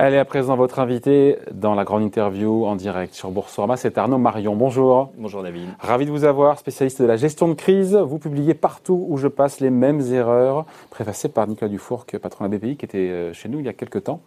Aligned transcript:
Elle 0.00 0.14
est 0.14 0.18
à 0.18 0.24
présent 0.24 0.54
votre 0.54 0.78
invité 0.78 1.38
dans 1.50 1.74
la 1.74 1.82
grande 1.82 2.04
interview 2.04 2.66
en 2.66 2.76
direct 2.76 3.14
sur 3.14 3.32
Boursorama. 3.32 3.76
C'est 3.76 3.98
Arnaud 3.98 4.18
Marion. 4.18 4.54
Bonjour. 4.54 5.10
Bonjour 5.18 5.42
David. 5.42 5.70
Ravi 5.80 6.06
de 6.06 6.12
vous 6.12 6.22
avoir, 6.22 6.56
spécialiste 6.56 7.02
de 7.02 7.06
la 7.08 7.16
gestion 7.16 7.48
de 7.48 7.54
crise. 7.54 7.96
Vous 7.96 8.20
publiez 8.20 8.54
partout 8.54 9.06
où 9.08 9.16
je 9.16 9.26
passe 9.26 9.58
les 9.58 9.70
mêmes 9.70 10.00
erreurs, 10.12 10.66
préfacées 10.90 11.28
par 11.28 11.48
Nicolas 11.48 11.68
Dufourc, 11.68 12.06
patron 12.22 12.46
de 12.46 12.52
la 12.52 12.58
BPI, 12.58 12.76
qui 12.76 12.84
était 12.84 12.98
euh, 12.98 13.32
chez 13.32 13.48
nous 13.48 13.58
il 13.58 13.66
y 13.66 13.68
a 13.68 13.72
quelques 13.72 14.04
temps. 14.04 14.20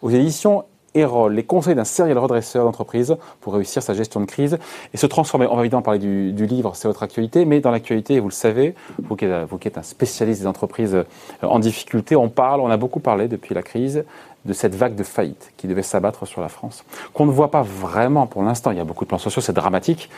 Aux 0.00 0.08
éditions 0.08 0.64
Les 0.94 1.44
conseils 1.44 1.76
d'un 1.76 1.84
serial 1.84 2.18
redresseur 2.18 2.64
d'entreprise 2.64 3.16
pour 3.40 3.54
réussir 3.54 3.82
sa 3.82 3.94
gestion 3.94 4.20
de 4.20 4.24
crise 4.24 4.58
et 4.92 4.96
se 4.96 5.06
transformer. 5.06 5.46
On 5.46 5.54
va 5.54 5.60
évidemment 5.60 5.82
parler 5.82 6.00
du, 6.00 6.46
livre, 6.46 6.74
c'est 6.74 6.88
votre 6.88 7.04
actualité, 7.04 7.44
mais 7.44 7.60
dans 7.60 7.70
l'actualité, 7.70 8.18
vous 8.18 8.28
le 8.28 8.32
savez, 8.32 8.74
vous 9.02 9.14
qui, 9.14 9.26
êtes, 9.26 9.48
vous 9.48 9.58
qui 9.58 9.68
êtes 9.68 9.78
un 9.78 9.82
spécialiste 9.82 10.40
des 10.40 10.46
entreprises 10.46 10.94
euh, 10.94 11.04
en 11.42 11.60
difficulté, 11.60 12.16
on 12.16 12.28
parle, 12.28 12.60
on 12.60 12.70
a 12.70 12.76
beaucoup 12.76 12.98
parlé 12.98 13.28
depuis 13.28 13.54
la 13.54 13.62
crise 13.62 14.04
de 14.44 14.52
cette 14.52 14.74
vague 14.74 14.94
de 14.94 15.02
faillite 15.04 15.52
qui 15.56 15.68
devait 15.68 15.82
s'abattre 15.82 16.26
sur 16.26 16.40
la 16.40 16.48
France, 16.48 16.84
qu'on 17.12 17.26
ne 17.26 17.30
voit 17.30 17.50
pas 17.50 17.62
vraiment 17.62 18.26
pour 18.26 18.42
l'instant. 18.42 18.70
Il 18.70 18.78
y 18.78 18.80
a 18.80 18.84
beaucoup 18.84 19.04
de 19.04 19.08
plans 19.08 19.18
sociaux, 19.18 19.42
c'est 19.42 19.52
dramatique. 19.52 20.08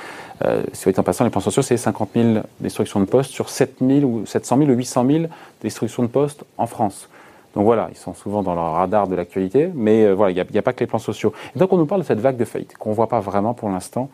Euh, 0.45 0.62
si 0.73 0.84
vous 0.84 0.91
êtes 0.91 0.98
en 0.98 1.02
passant, 1.02 1.24
les 1.24 1.30
plans 1.30 1.41
sociaux, 1.41 1.62
c'est 1.62 1.77
50 1.77 2.10
000 2.15 2.29
destructions 2.60 3.01
de 3.01 3.07
postes 3.07 3.32
sur 3.32 3.51
7 3.51 3.77
000 3.80 4.01
ou 4.02 4.24
700 4.24 4.59
000 4.59 4.71
ou 4.71 4.74
800 4.74 5.07
000 5.07 5.24
destructions 5.62 6.02
de 6.05 6.09
postes 6.09 6.45
en 6.57 6.66
France. 6.66 7.09
Donc 7.55 7.65
voilà, 7.65 7.89
ils 7.91 7.97
sont 7.97 8.15
souvent 8.15 8.43
dans 8.43 8.55
le 8.55 8.61
radar 8.61 9.09
de 9.09 9.15
l'actualité, 9.15 9.71
mais 9.75 10.05
euh, 10.05 10.15
voilà, 10.15 10.31
il 10.31 10.35
n'y 10.53 10.59
a, 10.59 10.63
pas 10.63 10.73
que 10.73 10.81
les 10.81 10.87
plans 10.87 10.99
sociaux. 10.99 11.33
donc 11.57 11.73
on 11.73 11.77
nous 11.77 11.87
parle 11.87 12.02
de 12.02 12.07
cette 12.07 12.21
vague 12.21 12.37
de 12.37 12.45
faillite 12.45 12.77
qu'on 12.77 12.91
ne 12.91 12.95
voit 12.95 13.09
pas 13.09 13.21
vraiment 13.21 13.55
pour 13.55 13.69
l'instant 13.69 14.09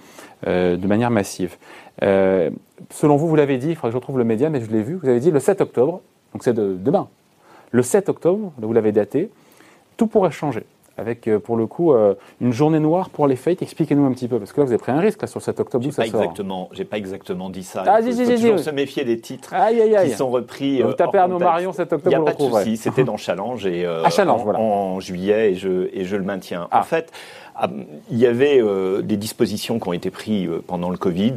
euh, 0.47 0.77
de 0.77 0.87
manière 0.87 1.11
massive. 1.11 1.57
selon 2.01 3.17
vous, 3.17 3.29
vous 3.29 3.37
l'avez 3.37 3.59
dit, 3.59 3.71
il 3.71 3.75
faudrait 3.75 3.91
que 3.91 3.93
je 3.93 3.99
retrouve 3.99 4.19
le 4.19 4.25
média, 4.25 4.49
mais 4.49 4.61
je 4.61 4.71
l'ai 4.71 4.83
vu, 4.83 4.95
vous 4.95 5.09
avez 5.09 5.21
dit 5.21 5.31
le 5.31 5.41
7 5.41 5.61
octobre, 5.61 6.01
donc 6.33 6.45
c'est 6.45 6.55
de, 6.55 6.75
demain. 6.75 7.09
Le 7.73 7.83
7 7.83 8.09
octobre, 8.09 8.53
vous 8.59 8.73
l'avez 8.73 8.93
daté, 8.93 9.31
tout 9.97 10.07
pourrait 10.07 10.31
changer. 10.31 10.65
Avec, 10.99 11.29
euh, 11.29 11.39
pour 11.39 11.57
le 11.57 11.67
coup, 11.67 11.93
euh, 11.93 12.15
une 12.41 12.53
journée 12.53 12.81
noire 12.81 13.11
pour 13.11 13.27
les 13.27 13.37
fêtes. 13.37 13.61
Expliquez-nous 13.61 14.07
un 14.07 14.13
petit 14.13 14.29
peu, 14.29 14.39
parce 14.39 14.53
que 14.53 14.61
là, 14.61 14.67
vous 14.67 14.73
avez 14.73 14.79
pris 14.79 14.93
un 14.93 15.01
risque 15.01 15.21
là, 15.21 15.29
sur 15.29 15.43
cet 15.43 15.61
octobre. 15.61 15.85
J'ai 15.85 15.93
pas, 15.93 16.07
exactement, 16.07 16.69
j'ai 16.73 16.85
pas 16.85 16.97
exactement 16.97 17.51
dit 17.51 17.65
ça. 17.65 17.85
Ah, 17.87 18.01
il 18.01 18.13
faut, 18.13 18.33
toujours 18.33 18.59
se 18.59 18.71
méfier 18.71 19.05
des 19.05 19.21
titres 19.21 19.55
qui 20.05 20.11
sont 20.11 20.31
repris. 20.31 20.83
Vous 20.83 20.95
tapez 20.95 21.19
Arnaud 21.19 21.39
Marion 21.39 21.73
cet 21.73 21.93
octobre, 21.93 22.17
Il 22.17 22.19
n'y 22.19 22.29
a 22.29 22.33
pas 22.33 22.35
de 22.35 22.51
souci, 22.51 22.77
c'était 22.77 23.05
dans 23.05 23.17
Challenge, 23.17 23.67
et, 23.67 23.85
euh, 23.85 24.05
en, 24.27 25.01
juillet, 25.01 25.53
et 25.53 25.55
je, 25.55 25.89
et 25.93 26.05
je 26.05 26.17
le 26.17 26.25
maintiens. 26.25 26.63
En 26.65 26.69
ah. 26.71 26.83
fait, 26.83 27.13
ah, 27.13 27.46
il 28.11 28.19
y 28.19 28.27
avait 28.27 28.61
euh, 28.61 29.03
des 29.03 29.17
dispositions 29.17 29.79
qui 29.79 29.89
ont 29.89 29.93
été 29.93 30.11
prises 30.11 30.49
euh, 30.49 30.63
pendant 30.67 30.91
le 30.91 30.97
Covid 30.97 31.35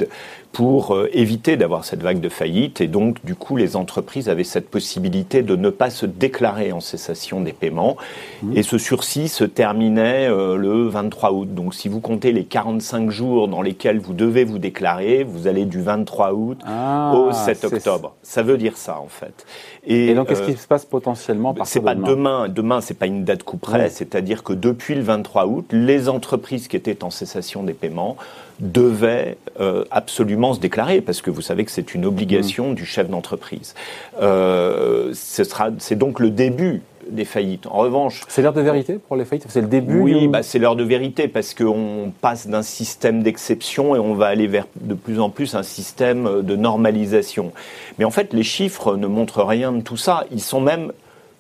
pour 0.51 0.95
euh, 0.95 1.09
éviter 1.13 1.57
d'avoir 1.57 1.85
cette 1.85 2.01
vague 2.01 2.19
de 2.19 2.29
faillite 2.29 2.81
et 2.81 2.87
donc 2.87 3.23
du 3.23 3.35
coup 3.35 3.55
les 3.55 3.75
entreprises 3.75 4.27
avaient 4.27 4.43
cette 4.43 4.69
possibilité 4.69 5.43
de 5.43 5.55
ne 5.55 5.69
pas 5.69 5.89
se 5.89 6.05
déclarer 6.05 6.71
en 6.71 6.79
cessation 6.79 7.41
des 7.41 7.53
paiements 7.53 7.95
mmh. 8.41 8.57
et 8.57 8.63
ce 8.63 8.77
sursis 8.77 9.29
se 9.29 9.43
terminait 9.43 10.27
le 10.29 10.87
23 10.87 11.31
août. 11.31 11.53
Donc 11.53 11.73
si 11.73 11.87
vous 11.87 11.99
comptez 11.99 12.31
les 12.31 12.45
45 12.45 13.09
jours 13.09 13.47
dans 13.47 13.61
lesquels 13.61 13.99
vous 13.99 14.13
devez 14.13 14.43
vous 14.43 14.59
déclarer, 14.59 15.23
vous 15.23 15.47
allez 15.47 15.65
du 15.65 15.81
23 15.81 16.33
août 16.33 16.59
ah, 16.65 17.13
au 17.15 17.31
7 17.31 17.65
octobre. 17.65 18.15
Ça 18.23 18.41
veut 18.41 18.57
dire 18.57 18.77
ça 18.77 18.99
en 18.99 19.07
fait. 19.07 19.45
Et, 19.85 20.13
donc 20.13 20.27
qu'est-ce 20.27 20.43
qui 20.43 20.53
se 20.53 20.67
passe 20.67 20.85
potentiellement 20.85 21.55
C'est 21.63 21.79
pas 21.79 21.95
demain? 21.95 22.07
Demain, 22.07 22.49
demain 22.49 22.81
c'est 22.81 22.97
pas 22.97 23.05
une 23.05 23.23
date 23.23 23.43
coup 23.43 23.57
près, 23.57 23.89
c'est-à-dire 23.89 24.43
que 24.43 24.53
depuis 24.53 24.95
le 24.95 25.01
23 25.01 25.45
août, 25.45 25.65
les 25.71 26.08
entreprises 26.09 26.67
qui 26.67 26.75
étaient 26.75 27.03
en 27.03 27.09
cessation 27.09 27.63
des 27.63 27.73
paiements 27.73 28.17
devaient 28.59 29.37
euh, 29.59 29.85
absolument 29.91 30.53
se 30.53 30.59
déclarer, 30.59 31.01
parce 31.01 31.21
que 31.21 31.31
vous 31.31 31.41
savez 31.41 31.63
que 31.63 31.71
c'est 31.71 31.93
une 31.93 32.05
obligation 32.05 32.71
mmh. 32.71 32.75
du 32.75 32.85
chef 32.85 33.09
d'entreprise. 33.09 33.73
Euh, 34.21 35.13
c'est 35.13 35.95
donc 35.97 36.19
le 36.19 36.29
début 36.29 36.81
des 37.09 37.25
faillites. 37.25 37.65
En 37.67 37.77
revanche, 37.77 38.21
c'est 38.27 38.41
l'heure 38.41 38.53
de 38.53 38.61
vérité 38.61 38.99
pour 39.07 39.15
les 39.15 39.25
faillites? 39.25 39.45
C'est 39.49 39.61
le 39.61 39.67
début. 39.67 39.99
Oui, 39.99 40.27
bah, 40.27 40.43
c'est 40.43 40.59
l'heure 40.59 40.75
de 40.75 40.83
vérité 40.83 41.27
parce 41.27 41.53
qu'on 41.53 42.11
passe 42.21 42.47
d'un 42.47 42.61
système 42.61 43.23
d'exception 43.23 43.95
et 43.95 43.99
on 43.99 44.13
va 44.13 44.27
aller 44.27 44.47
vers 44.47 44.67
de 44.79 44.93
plus 44.93 45.19
en 45.19 45.29
plus 45.29 45.55
un 45.55 45.63
système 45.63 46.41
de 46.43 46.55
normalisation. 46.55 47.51
Mais 47.97 48.05
en 48.05 48.11
fait, 48.11 48.33
les 48.33 48.43
chiffres 48.43 48.95
ne 48.95 49.07
montrent 49.07 49.43
rien 49.43 49.71
de 49.71 49.81
tout 49.81 49.97
ça. 49.97 50.25
Ils 50.31 50.41
sont 50.41 50.61
même 50.61 50.91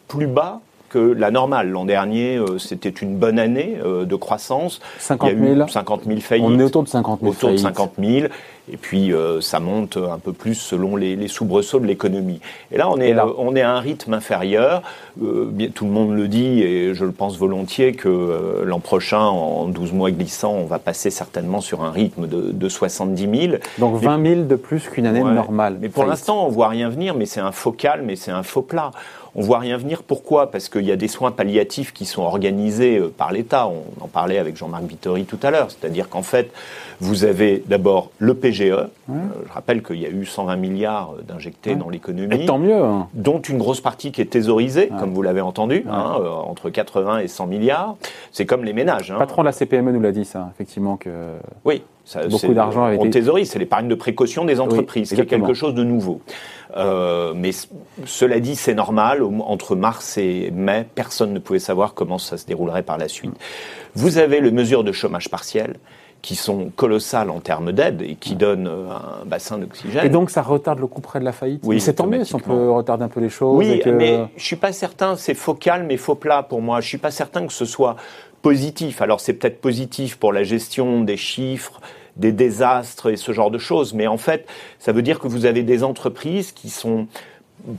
plus 0.07 0.27
bas 0.27 0.61
que 0.89 0.99
la 0.99 1.31
normale. 1.31 1.69
L'an 1.69 1.85
dernier, 1.85 2.37
euh, 2.37 2.57
c'était 2.57 2.89
une 2.89 3.15
bonne 3.15 3.39
année 3.39 3.77
euh, 3.83 4.05
de 4.05 4.15
croissance. 4.15 4.81
50 4.99 5.31
000. 5.31 5.53
Il 5.53 5.69
50 5.69 6.01
000 6.05 6.19
faillites. 6.19 6.45
On 6.45 6.59
est 6.59 6.63
autour 6.63 6.83
de 6.83 6.89
50 6.89 7.21
000 7.21 7.31
Autour 7.31 7.51
de 7.51 7.57
50 7.57 7.93
000. 7.99 8.27
Et 8.71 8.77
puis, 8.77 9.13
euh, 9.13 9.41
ça 9.41 9.59
monte 9.59 9.97
un 9.97 10.19
peu 10.19 10.31
plus 10.31 10.53
selon 10.53 10.95
les, 10.95 11.27
soubresauts 11.27 11.79
de 11.79 11.87
l'économie. 11.87 12.39
Et 12.71 12.77
là, 12.77 12.87
on 12.89 12.99
est, 12.99 13.15
on 13.37 13.55
est 13.55 13.61
à 13.61 13.71
un 13.71 13.79
rythme 13.79 14.13
inférieur. 14.13 14.83
tout 15.17 15.85
le 15.85 15.91
monde 15.91 16.15
le 16.15 16.27
dit, 16.27 16.61
et 16.61 16.93
je 16.93 17.03
le 17.03 17.11
pense 17.11 17.37
volontiers, 17.37 17.93
que 17.93 18.63
l'an 18.63 18.79
prochain, 18.79 19.21
en 19.21 19.65
12 19.65 19.93
mois 19.93 20.11
glissants, 20.11 20.53
on 20.53 20.65
va 20.65 20.77
passer 20.77 21.09
certainement 21.09 21.61
sur 21.61 21.83
un 21.83 21.89
rythme 21.89 22.27
de, 22.27 22.51
de 22.51 22.69
70 22.69 23.47
000. 23.47 23.57
Donc 23.79 23.95
20 23.95 24.23
000 24.23 24.41
de 24.43 24.55
plus 24.55 24.87
qu'une 24.87 25.07
année 25.07 25.23
normale. 25.23 25.77
Mais 25.81 25.89
pour 25.89 26.05
l'instant, 26.05 26.45
on 26.45 26.49
voit 26.49 26.67
rien 26.67 26.89
venir, 26.89 27.15
mais 27.15 27.25
c'est 27.25 27.41
un 27.41 27.51
faux 27.51 27.71
calme 27.71 28.09
et 28.11 28.15
c'est 28.15 28.31
un 28.31 28.43
faux 28.43 28.61
plat. 28.61 28.91
On 29.35 29.41
voit 29.41 29.59
rien 29.59 29.77
venir. 29.77 30.03
Pourquoi? 30.03 30.51
Parce 30.51 30.69
qu'il 30.69 30.85
y 30.85 30.91
a 30.91 30.95
des 30.95 31.07
soins 31.07 31.31
palliatifs 31.31 31.93
qui 31.93 32.05
sont 32.05 32.23
organisés 32.23 32.97
euh, 32.97 33.13
par 33.15 33.31
l'État. 33.31 33.67
On 33.67 34.03
en 34.03 34.07
parlait 34.07 34.37
avec 34.37 34.57
Jean-Marc 34.57 34.83
Vittori 34.83 35.25
tout 35.25 35.39
à 35.43 35.51
l'heure. 35.51 35.69
C'est-à-dire 35.69 36.09
qu'en 36.09 36.23
fait, 36.23 36.51
vous 36.99 37.23
avez 37.23 37.63
d'abord 37.65 38.11
le 38.17 38.33
PGE. 38.33 38.61
Euh, 38.61 38.87
je 39.07 39.53
rappelle 39.53 39.83
qu'il 39.83 39.99
y 39.99 40.05
a 40.05 40.09
eu 40.09 40.25
120 40.25 40.55
milliards 40.55 41.13
euh, 41.17 41.21
d'injectés 41.21 41.75
dans 41.75 41.89
l'économie. 41.89 42.45
tant 42.45 42.57
mieux. 42.57 42.81
Hein. 42.81 43.07
Dont 43.13 43.39
une 43.39 43.57
grosse 43.57 43.81
partie 43.81 44.11
qui 44.11 44.21
est 44.21 44.25
thésaurisée, 44.25 44.89
comme 44.99 45.13
vous 45.13 45.21
l'avez 45.21 45.41
entendu, 45.41 45.85
hein, 45.89 46.15
entre 46.45 46.69
80 46.69 47.19
et 47.19 47.27
100 47.27 47.47
milliards. 47.47 47.95
C'est 48.31 48.45
comme 48.45 48.63
les 48.63 48.73
ménages. 48.73 49.09
Le 49.09 49.15
hein. 49.15 49.19
patron 49.19 49.43
de 49.43 49.47
la 49.47 49.51
CPME 49.51 49.91
nous 49.91 50.01
l'a 50.01 50.11
dit, 50.11 50.25
ça, 50.25 50.49
effectivement. 50.53 50.97
que. 50.97 51.09
Oui. 51.65 51.83
Beaucoup 52.29 52.53
d'argent 52.53 52.85
avait 52.85 52.95
été... 52.95 53.09
thésaurise, 53.09 53.51
c'est 53.51 53.59
l'épargne 53.59 53.87
de 53.87 53.95
précaution 53.95 54.45
des 54.45 54.59
entreprises, 54.59 55.13
qui 55.13 55.21
est 55.21 55.25
quelque 55.25 55.53
chose 55.53 55.73
de 55.73 55.83
nouveau. 55.83 56.21
Euh, 56.77 57.33
mais 57.35 57.51
cela 58.05 58.39
dit, 58.39 58.55
c'est 58.55 58.75
normal. 58.75 59.23
Entre 59.23 59.75
mars 59.75 60.17
et 60.17 60.51
mai, 60.51 60.85
personne 60.95 61.33
ne 61.33 61.39
pouvait 61.39 61.59
savoir 61.59 61.93
comment 61.93 62.17
ça 62.17 62.37
se 62.37 62.45
déroulerait 62.45 62.83
par 62.83 62.97
la 62.97 63.07
suite. 63.07 63.33
Vous 63.95 64.17
avez 64.17 64.39
les 64.41 64.51
mesures 64.51 64.83
de 64.83 64.91
chômage 64.91 65.29
partiel 65.29 65.75
qui 66.21 66.35
sont 66.35 66.69
colossales 66.75 67.29
en 67.29 67.39
termes 67.39 67.71
d'aide 67.71 68.01
et 68.01 68.15
qui 68.15 68.35
donnent 68.35 68.67
euh, 68.67 68.89
un 68.91 69.25
bassin 69.25 69.57
d'oxygène. 69.57 70.05
Et 70.05 70.09
donc 70.09 70.29
ça 70.29 70.41
retarde 70.41 70.79
le 70.79 70.87
coup 70.87 70.99
près 70.99 71.19
de 71.19 71.25
la 71.25 71.31
faillite? 71.31 71.61
Oui, 71.63 71.79
c'est 71.79 71.93
tant 71.93 72.07
mieux 72.07 72.25
si 72.25 72.35
on 72.35 72.39
peut 72.39 72.69
retarder 72.69 73.05
un 73.05 73.07
peu 73.07 73.21
les 73.21 73.29
choses. 73.29 73.57
Oui, 73.57 73.81
mais 73.85 74.25
je 74.35 74.43
suis 74.43 74.57
pas 74.57 74.73
certain, 74.73 75.15
c'est 75.15 75.33
faux 75.33 75.53
calme 75.53 75.89
et 75.91 75.97
faux 75.97 76.15
plat 76.15 76.43
pour 76.43 76.61
moi. 76.61 76.81
Je 76.81 76.87
suis 76.87 76.97
pas 76.97 77.11
certain 77.11 77.47
que 77.47 77.53
ce 77.53 77.63
soit 77.63 77.95
positif. 78.41 79.01
Alors 79.01 79.21
c'est 79.21 79.33
peut-être 79.33 79.61
positif 79.61 80.17
pour 80.17 80.33
la 80.33 80.43
gestion 80.43 81.01
des 81.01 81.17
chiffres, 81.17 81.79
des 82.19 82.31
désastres 82.31 83.09
et 83.09 83.15
ce 83.15 83.31
genre 83.31 83.49
de 83.49 83.57
choses. 83.57 83.93
Mais 83.93 84.07
en 84.07 84.17
fait, 84.17 84.47
ça 84.77 84.91
veut 84.91 85.01
dire 85.01 85.19
que 85.19 85.27
vous 85.27 85.45
avez 85.45 85.63
des 85.63 85.83
entreprises 85.83 86.51
qui 86.51 86.69
sont 86.69 87.07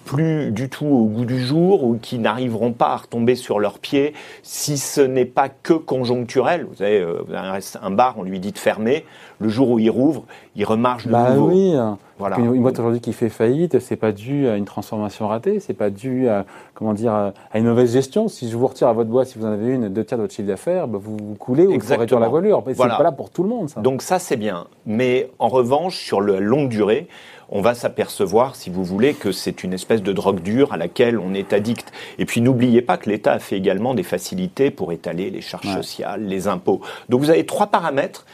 plus 0.05 0.51
du 0.51 0.69
tout 0.69 0.87
au 0.87 1.07
goût 1.07 1.25
du 1.25 1.41
jour 1.41 1.85
ou 1.85 1.99
qui 2.01 2.19
n'arriveront 2.19 2.73
pas 2.73 2.89
à 2.89 2.97
retomber 2.97 3.35
sur 3.35 3.59
leurs 3.59 3.79
pieds 3.79 4.15
si 4.43 4.79
ce 4.79 5.01
n'est 5.01 5.25
pas 5.25 5.49
que 5.49 5.73
conjoncturel. 5.73 6.67
Vous 6.71 6.83
avez, 6.83 7.01
euh, 7.01 7.23
un 7.83 7.91
bar, 7.91 8.15
on 8.19 8.23
lui 8.23 8.41
dit 8.41 8.53
de 8.53 8.59
fermer. 8.59 9.05
Le 9.39 9.49
jour 9.49 9.71
où 9.71 9.79
il 9.79 9.91
rouvre, 9.91 10.25
il 10.55 10.65
remarche 10.65 11.07
de 11.07 11.13
bah 11.13 11.31
nouveau. 11.31 11.49
Oui. 11.49 11.75
Voilà. 12.19 12.39
Une, 12.39 12.61
boîte 12.61 12.79
aujourd'hui 12.79 13.01
qui 13.01 13.15
fait 13.15 13.31
faillite, 13.31 13.79
c'est 13.79 13.97
pas 13.97 14.13
dû 14.13 14.47
à 14.47 14.57
une 14.57 14.67
transformation 14.67 15.27
ratée, 15.27 15.59
c'est 15.59 15.73
pas 15.73 15.89
dû 15.89 16.29
à 16.29 16.45
comment 16.75 16.93
dire 16.93 17.15
à 17.15 17.33
une 17.55 17.65
mauvaise 17.65 17.95
gestion. 17.95 18.29
Si 18.29 18.51
je 18.51 18.57
vous 18.59 18.67
retire 18.67 18.89
à 18.89 18.93
votre 18.93 19.09
boîte, 19.09 19.29
si 19.29 19.39
vous 19.39 19.47
en 19.47 19.53
avez 19.53 19.73
une, 19.73 19.89
deux 19.89 20.05
tiers 20.05 20.19
de 20.19 20.25
votre 20.25 20.35
chiffre 20.35 20.47
d'affaires, 20.47 20.87
bah, 20.87 20.99
vous, 21.01 21.17
coulez 21.39 21.67
ou 21.67 21.81
vous 21.81 21.97
réduire 21.97 22.21
la 22.21 22.29
voilure. 22.29 22.63
Mais 22.67 22.75
c'est 22.75 22.87
pas 22.87 23.03
là 23.03 23.13
pour 23.13 23.31
tout 23.31 23.43
le 23.43 23.49
monde. 23.49 23.71
Ça. 23.71 23.81
Donc 23.81 24.03
ça 24.03 24.19
c'est 24.19 24.37
bien. 24.37 24.67
Mais 24.85 25.31
en 25.39 25.49
revanche, 25.49 25.97
sur 25.97 26.21
la 26.21 26.41
longue 26.41 26.69
durée, 26.69 27.09
on 27.51 27.61
va 27.61 27.75
s'apercevoir, 27.75 28.55
si 28.55 28.71
vous 28.71 28.85
voulez, 28.85 29.15
que 29.15 29.33
c'est 29.33 29.65
une 29.65 29.73
espèce 29.73 30.03
de 30.03 30.13
drogue 30.13 30.41
dure 30.41 30.73
à 30.73 30.77
laquelle 30.77 31.19
on 31.19 31.35
est 31.35 31.53
addict. 31.53 31.93
Et 32.19 32.25
puis 32.25 32.41
n'oubliez 32.41 32.81
pas 32.81 32.97
que 32.97 33.11
l'État 33.11 33.33
a 33.33 33.39
fait 33.39 33.57
également 33.57 33.95
des 33.95 34.05
facilités 34.05 34.71
pour 34.71 34.93
étaler 34.93 35.31
les 35.31 35.41
charges 35.41 35.73
sociales, 35.75 36.25
les 36.25 36.47
impôts. 36.47 36.81
Donc 37.09 37.21
vous 37.21 37.31
avez 37.31 37.45
trois 37.45 37.67
paramètres 37.67 38.25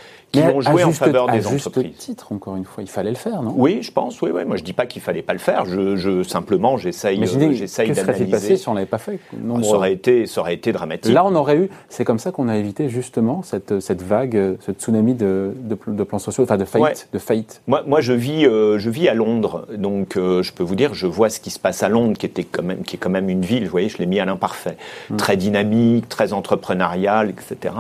qui 0.41 0.47
vont 0.47 0.61
jouer 0.61 0.85
en 0.85 0.93
faveur 0.93 1.31
des 1.31 1.47
entreprises. 1.47 1.85
Juste 1.85 1.99
titre, 1.99 2.33
encore 2.33 2.57
une 2.57 2.65
fois, 2.65 2.83
il 2.83 2.89
fallait 2.89 3.11
le 3.11 3.17
faire, 3.17 3.43
non? 3.43 3.55
Oui, 3.57 3.79
je 3.83 3.93
pense. 3.93 4.21
Oui, 4.23 4.31
oui. 4.33 4.45
Moi, 4.45 4.57
je 4.57 4.63
dis 4.63 4.73
pas 4.73 4.87
qu'il 4.87 5.03
fallait 5.03 5.23
pas 5.23 5.33
le 5.33 5.39
faire. 5.39 5.65
Je, 5.65 5.97
je 5.97 6.23
simplement, 6.23 6.77
j'essaye, 6.77 7.23
euh, 7.23 7.53
j'essaye 7.53 7.93
d'analyser. 7.93 8.31
passé 8.31 8.57
si 8.57 8.69
on 8.69 8.75
l'avait 8.75 8.87
pas 8.87 8.99
fait 8.99 9.19
Ça 9.63 9.75
aurait 9.75 9.93
été, 9.93 10.27
ça 10.27 10.41
aurait 10.41 10.55
été 10.55 10.73
dramatique. 10.73 11.13
Là, 11.13 11.25
on 11.25 11.35
aurait 11.35 11.57
eu. 11.57 11.71
C'est 11.89 12.05
comme 12.05 12.19
ça 12.19 12.33
qu'on 12.33 12.49
a 12.49 12.57
évité 12.57 12.89
justement 12.89 13.43
cette, 13.43 13.81
cette 13.81 14.03
vague, 14.03 14.57
ce 14.61 14.73
tsunami 14.73 15.15
de, 15.15 15.53
de, 15.57 16.05
plans 16.05 16.19
sociaux, 16.19 16.45
enfin 16.45 16.57
de 16.57 16.65
faillite, 16.65 17.09
de 17.13 17.19
faillite. 17.19 17.63
Moi, 17.67 17.83
moi, 17.87 18.01
je 18.01 18.13
vis, 18.13 18.47
euh, 18.47 18.79
je 18.79 18.91
vis 18.91 19.09
à 19.09 19.15
Londres, 19.15 19.67
donc 19.77 20.17
euh, 20.17 20.43
je 20.43 20.53
peux 20.53 20.63
vous 20.63 20.77
dire, 20.77 20.95
je 20.95 21.07
vois 21.07 21.31
ce 21.31 21.41
qui 21.41 21.51
se 21.51 21.59
passe 21.59 21.83
à 21.83 21.89
Londres, 21.89 22.17
qui 22.19 22.27
était 22.27 22.45
quand 22.45 22.63
même, 22.63 22.83
qui 22.83 22.97
est 22.97 22.99
quand 22.99 23.11
même 23.11 23.29
une 23.29 23.43
ville. 23.43 23.65
Vous 23.65 23.71
voyez, 23.71 23.89
je 23.89 23.99
l'ai 23.99 24.07
mis 24.07 24.21
à 24.21 24.25
l'imparfait, 24.25 24.77
hum. 25.11 25.17
très 25.17 25.37
dynamique, 25.37 26.09
très 26.09 26.33
entrepreneuriale, 26.33 27.31
etc. 27.31 27.75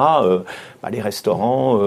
Bah, 0.82 0.90
les 0.90 1.00
restaurants, 1.00 1.78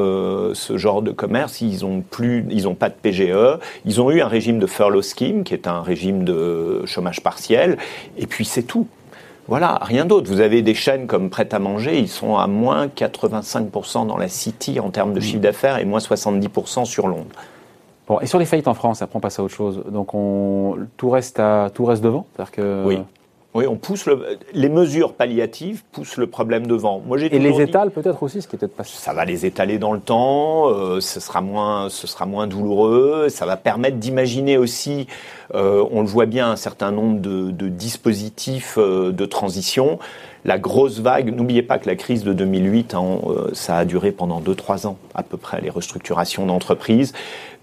ce 0.60 0.78
genre 0.78 1.02
de 1.02 1.12
commerce, 1.12 1.62
ils 1.62 1.82
n'ont 1.82 2.02
plus, 2.02 2.46
ils 2.50 2.68
ont 2.68 2.76
pas 2.76 2.90
de 2.90 2.96
PGE. 2.96 3.60
Ils 3.86 4.02
ont 4.02 4.12
eu 4.12 4.22
un 4.22 4.28
régime 4.28 4.60
de 4.60 4.68
furlough 4.68 5.02
scheme, 5.02 5.44
qui 5.44 5.54
est 5.54 5.68
un 5.68 5.82
régime 5.82 6.24
de 6.24 6.86
chômage 6.86 7.22
partiel, 7.22 7.78
et 8.18 8.28
puis 8.28 8.46
c'est 8.46 8.64
tout. 8.64 8.88
Voilà, 9.48 9.80
rien 9.82 10.06
d'autre. 10.06 10.30
Vous 10.30 10.42
avez 10.42 10.62
des 10.62 10.76
chaînes 10.76 11.08
comme 11.08 11.32
Prêt 11.32 11.50
à 11.54 11.60
manger, 11.60 11.98
ils 11.98 12.08
sont 12.08 12.38
à 12.38 12.46
moins 12.46 12.86
85% 12.86 14.06
dans 14.06 14.18
la 14.18 14.28
City 14.28 14.80
en 14.80 14.92
termes 14.92 15.14
de 15.14 15.20
chiffre 15.20 15.42
d'affaires 15.42 15.80
et 15.80 15.86
moins 15.86 16.00
70% 16.00 16.86
sur 16.86 17.08
Londres. 17.08 17.26
Bon, 18.08 18.20
et 18.20 18.28
sur 18.28 18.38
les 18.38 18.46
faillites 18.46 18.68
en 18.68 18.76
France, 18.76 19.02
après 19.02 19.18
on 19.18 19.20
passe 19.20 19.40
à 19.40 19.44
autre 19.44 19.54
chose. 19.54 19.84
Donc 19.92 20.14
on, 20.14 20.78
tout, 20.98 21.10
reste 21.10 21.40
à, 21.40 21.72
tout 21.74 21.86
reste 21.86 22.04
devant 22.04 22.28
que... 22.52 22.84
Oui. 22.86 23.00
Oui, 23.60 23.68
on 23.68 23.76
pousse 23.76 24.06
les 24.54 24.70
mesures 24.70 25.12
palliatives 25.12 25.84
poussent 25.92 26.16
le 26.16 26.28
problème 26.28 26.66
devant. 26.66 27.02
Moi, 27.06 27.20
et 27.20 27.28
les 27.28 27.62
étale 27.62 27.92
peut-être 27.92 28.24
aussi, 28.24 28.42
ce 28.42 28.48
qui 28.48 28.56
est 28.56 28.60
peut-être 28.60 28.74
pas. 28.74 28.86
Ça 28.86 29.12
va 29.12 29.26
les 29.26 29.46
étaler 29.46 29.78
dans 29.78 29.92
le 29.92 30.00
temps. 30.00 30.70
Euh, 30.70 31.02
ce 31.02 31.20
sera 31.20 31.42
moins, 31.42 31.90
ce 31.90 32.08
sera 32.08 32.26
moins 32.26 32.48
douloureux. 32.48 33.28
Ça 33.28 33.46
va 33.46 33.58
permettre 33.58 33.98
d'imaginer 33.98 34.58
aussi. 34.58 35.08
Euh, 35.54 35.86
on 35.92 36.00
le 36.00 36.08
voit 36.08 36.26
bien, 36.26 36.50
un 36.52 36.56
certain 36.56 36.92
nombre 36.92 37.20
de, 37.20 37.52
de 37.52 37.68
dispositifs 37.68 38.78
euh, 38.78 39.12
de 39.12 39.26
transition. 39.26 40.00
La 40.46 40.58
grosse 40.58 41.02
vague. 41.02 41.36
N'oubliez 41.36 41.62
pas 41.62 41.80
que 41.80 41.90
la 41.90 41.98
crise 41.98 42.24
de 42.24 42.32
2008, 42.32 42.94
hein, 42.94 43.20
ça 43.52 43.76
a 43.76 43.84
duré 43.84 44.14
pendant 44.14 44.40
2-3 44.40 44.88
ans 44.88 44.98
à 45.14 45.22
peu 45.22 45.36
près 45.36 45.60
les 45.60 45.70
restructurations 45.70 46.46
d'entreprises. 46.46 47.12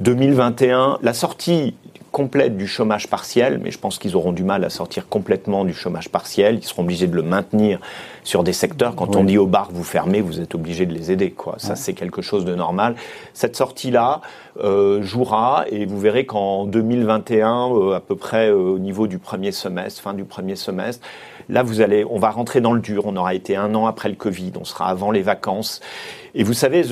2021, 0.00 0.98
la 1.00 1.14
sortie 1.14 1.74
complète 2.16 2.56
du 2.56 2.66
chômage 2.66 3.08
partiel, 3.08 3.60
mais 3.62 3.70
je 3.70 3.78
pense 3.78 3.98
qu'ils 3.98 4.16
auront 4.16 4.32
du 4.32 4.42
mal 4.42 4.64
à 4.64 4.70
sortir 4.70 5.06
complètement 5.06 5.66
du 5.66 5.74
chômage 5.74 6.08
partiel. 6.08 6.54
Ils 6.54 6.64
seront 6.64 6.82
obligés 6.82 7.08
de 7.08 7.14
le 7.14 7.22
maintenir 7.22 7.78
sur 8.26 8.42
des 8.42 8.52
secteurs. 8.52 8.96
Quand 8.96 9.14
on 9.14 9.24
dit 9.24 9.38
aux 9.38 9.46
bars 9.46 9.68
vous 9.72 9.84
fermez, 9.84 10.20
vous 10.20 10.40
êtes 10.40 10.54
obligé 10.54 10.84
de 10.84 10.92
les 10.92 11.12
aider. 11.12 11.30
Quoi. 11.30 11.54
Ça, 11.58 11.76
c'est 11.76 11.94
quelque 11.94 12.22
chose 12.22 12.44
de 12.44 12.54
normal. 12.54 12.96
Cette 13.34 13.56
sortie-là 13.56 14.20
euh, 14.58 15.02
jouera 15.02 15.64
et 15.70 15.86
vous 15.86 16.00
verrez 16.00 16.26
qu'en 16.26 16.64
2021, 16.64 17.70
euh, 17.70 17.92
à 17.94 18.00
peu 18.00 18.16
près 18.16 18.48
euh, 18.48 18.56
au 18.56 18.78
niveau 18.78 19.06
du 19.06 19.18
premier 19.18 19.52
semestre, 19.52 20.02
fin 20.02 20.14
du 20.14 20.24
premier 20.24 20.56
semestre, 20.56 21.06
là, 21.48 21.62
vous 21.62 21.82
allez, 21.82 22.04
on 22.08 22.18
va 22.18 22.30
rentrer 22.30 22.60
dans 22.60 22.72
le 22.72 22.80
dur. 22.80 23.04
On 23.06 23.16
aura 23.16 23.34
été 23.34 23.54
un 23.54 23.74
an 23.74 23.86
après 23.86 24.08
le 24.08 24.16
Covid. 24.16 24.52
On 24.58 24.64
sera 24.64 24.88
avant 24.88 25.10
les 25.10 25.22
vacances. 25.22 25.80
Et 26.34 26.42
vous 26.42 26.52
savez, 26.52 26.82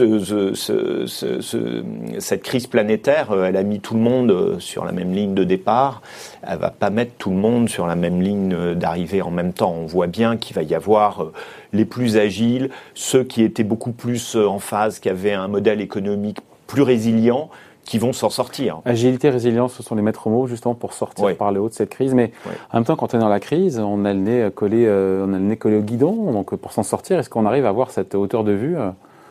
cette 2.18 2.42
crise 2.42 2.66
planétaire, 2.66 3.28
elle 3.44 3.56
a 3.56 3.62
mis 3.62 3.80
tout 3.80 3.92
le 3.92 4.00
monde 4.00 4.58
sur 4.58 4.86
la 4.86 4.92
même 4.92 5.12
ligne 5.12 5.34
de 5.34 5.44
départ. 5.44 6.00
Elle 6.46 6.58
va 6.58 6.70
pas 6.70 6.88
mettre 6.88 7.12
tout 7.18 7.28
le 7.28 7.36
monde 7.36 7.68
sur 7.68 7.86
la 7.86 7.94
même 7.94 8.22
ligne 8.22 8.74
d'arrivée 8.74 9.20
en 9.20 9.30
même 9.30 9.52
temps. 9.52 9.74
On 9.78 9.84
voit 9.84 10.06
bien 10.06 10.38
qu'il 10.38 10.56
va 10.56 10.62
y 10.62 10.74
avoir 10.74 11.23
les 11.72 11.84
plus 11.84 12.16
agiles, 12.16 12.70
ceux 12.94 13.24
qui 13.24 13.42
étaient 13.42 13.64
beaucoup 13.64 13.92
plus 13.92 14.36
en 14.36 14.58
phase, 14.58 14.98
qui 14.98 15.08
avaient 15.08 15.32
un 15.32 15.48
modèle 15.48 15.80
économique 15.80 16.38
plus 16.66 16.82
résilient, 16.82 17.50
qui 17.84 17.98
vont 17.98 18.14
s'en 18.14 18.30
sortir. 18.30 18.80
Agilité, 18.86 19.28
résilience, 19.28 19.74
ce 19.74 19.82
sont 19.82 19.94
les 19.94 20.02
maîtres 20.02 20.30
mots 20.30 20.46
justement 20.46 20.74
pour 20.74 20.94
sortir 20.94 21.36
par 21.36 21.52
le 21.52 21.60
haut 21.60 21.68
de 21.68 21.74
cette 21.74 21.90
crise. 21.90 22.14
Mais 22.14 22.32
en 22.72 22.78
même 22.78 22.84
temps, 22.84 22.96
quand 22.96 23.14
on 23.14 23.18
est 23.18 23.20
dans 23.20 23.28
la 23.28 23.40
crise, 23.40 23.78
on 23.78 24.04
a 24.06 24.14
le 24.14 24.20
nez 24.20 24.48
collé, 24.54 24.88
on 24.88 25.32
a 25.32 25.38
le 25.38 25.44
nez 25.44 25.56
collé 25.56 25.76
au 25.76 25.82
guidon. 25.82 26.32
Donc 26.32 26.54
pour 26.56 26.72
s'en 26.72 26.82
sortir, 26.82 27.18
est-ce 27.18 27.28
qu'on 27.28 27.44
arrive 27.44 27.66
à 27.66 27.68
avoir 27.68 27.90
cette 27.90 28.14
hauteur 28.14 28.42
de 28.42 28.52
vue 28.52 28.76